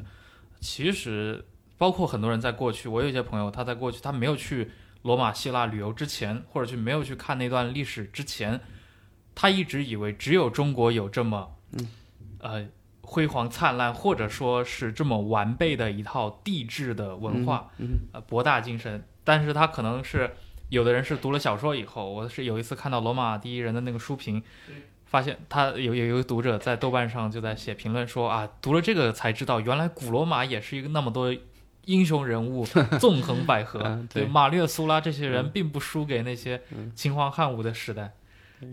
[0.61, 1.45] 其实
[1.77, 4.71] 包括很多人在过去，我有一些朋友，他在过去他没有去
[5.03, 8.61] 罗马、希腊旅游之前，或者去没有去看那段历史之前。
[9.41, 11.89] 他一直以为只有中国有这么，嗯
[12.41, 12.69] 呃，
[13.09, 17.71] 辉煌灿烂，或者说是这么完备的一套帝制的文化，
[18.13, 19.03] 呃，博大精深。
[19.25, 20.31] 但是他可能是
[20.69, 24.43] 有的人是读了小说以后，我是有一次看到罗马第一人的那个书评，
[25.07, 31.35] 发现他有有一个读者在豆瓣上就在写评论说啊，读了这个才知道，原来古罗马也是一个那么多。
[31.85, 32.67] 英雄人物
[33.01, 36.61] 纵横捭阖，对马略、苏拉这些人并不输给那些
[36.95, 38.13] 秦皇汉武的时代。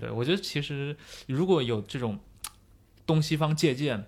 [0.02, 0.94] 对，我觉得其实
[1.28, 2.20] 如果有这种
[3.06, 4.06] 东西方借鉴，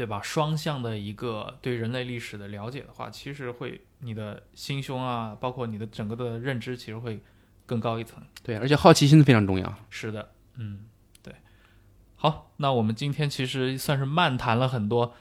[0.00, 0.18] 对吧？
[0.22, 7.20] 双向的一个对人类历史的了解的话，其实会你的心胸啊，包括你的整个的认知，其实会
[7.66, 8.18] 更高一层。
[8.42, 9.74] 对，而且好奇心非常重要。
[9.90, 10.86] 是的，嗯，
[11.22, 11.34] 对。
[12.16, 15.12] 好，那我们今天其实算是漫谈了很多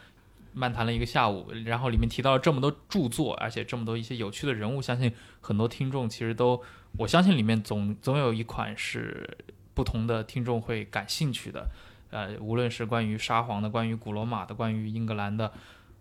[0.53, 5.11] 漫谈了一个下午，然后里面提到了这么多著作，而且这么多一些有趣的人物，相信
[5.41, 6.63] 很多听众其实都，
[6.99, 9.37] 我相信里面总总有一款是
[9.73, 11.69] 不同的听众会感兴趣的。
[12.09, 15.51] 呃，无论是关于沙皇的、关于古罗马的、关于英格兰的，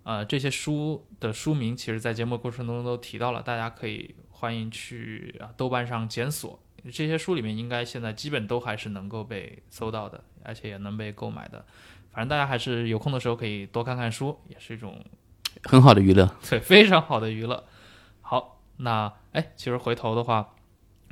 [0.04, 6.58] 呃，这些书的书名，其实在节目过程中都提到了，大家可以欢迎去啊豆瓣上检索。
[6.84, 11.64] 这些书里面应该现在基本都还是能够被搜到的，而且也能被购买的。
[12.12, 15.04] 反正大家还是有空的时候可以多看看书，也是一种
[15.64, 16.34] 很好的娱乐。
[16.48, 17.64] 对非常好的娱乐。
[18.22, 20.54] 好，那哎，其实回头的话，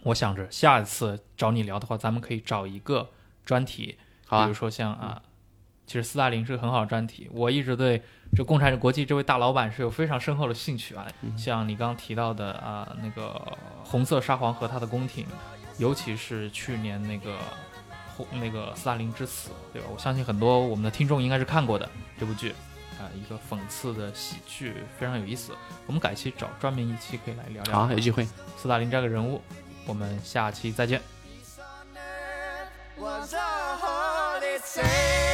[0.05, 3.11] 我想着下一次找你聊的话，咱们可以找一个
[3.44, 5.22] 专题，好啊比如说像啊，
[5.87, 7.31] 其实斯大林是个很好的专题。
[7.33, 8.03] 我一直对
[8.35, 11.07] 这共产国际这位大老板是有非常深厚的兴趣啊。
[11.37, 13.41] 像你刚刚提到的啊，那个
[13.85, 15.24] 红色沙皇和他的宫廷，
[15.79, 17.39] 尤其是去年那个
[18.16, 19.89] 红那个斯大林之死，对吧？
[19.93, 22.55] 我相信很多我们的听众应该是看过的这部剧。
[22.99, 25.53] 啊、一个讽刺的喜剧，非常有意思。
[25.87, 28.27] 我们改期找专门一期可以来聊聊好，有机会。
[28.57, 29.43] 斯大林这个人物。
[29.87, 31.01] 我们下期再见。
[34.57, 35.26] it say?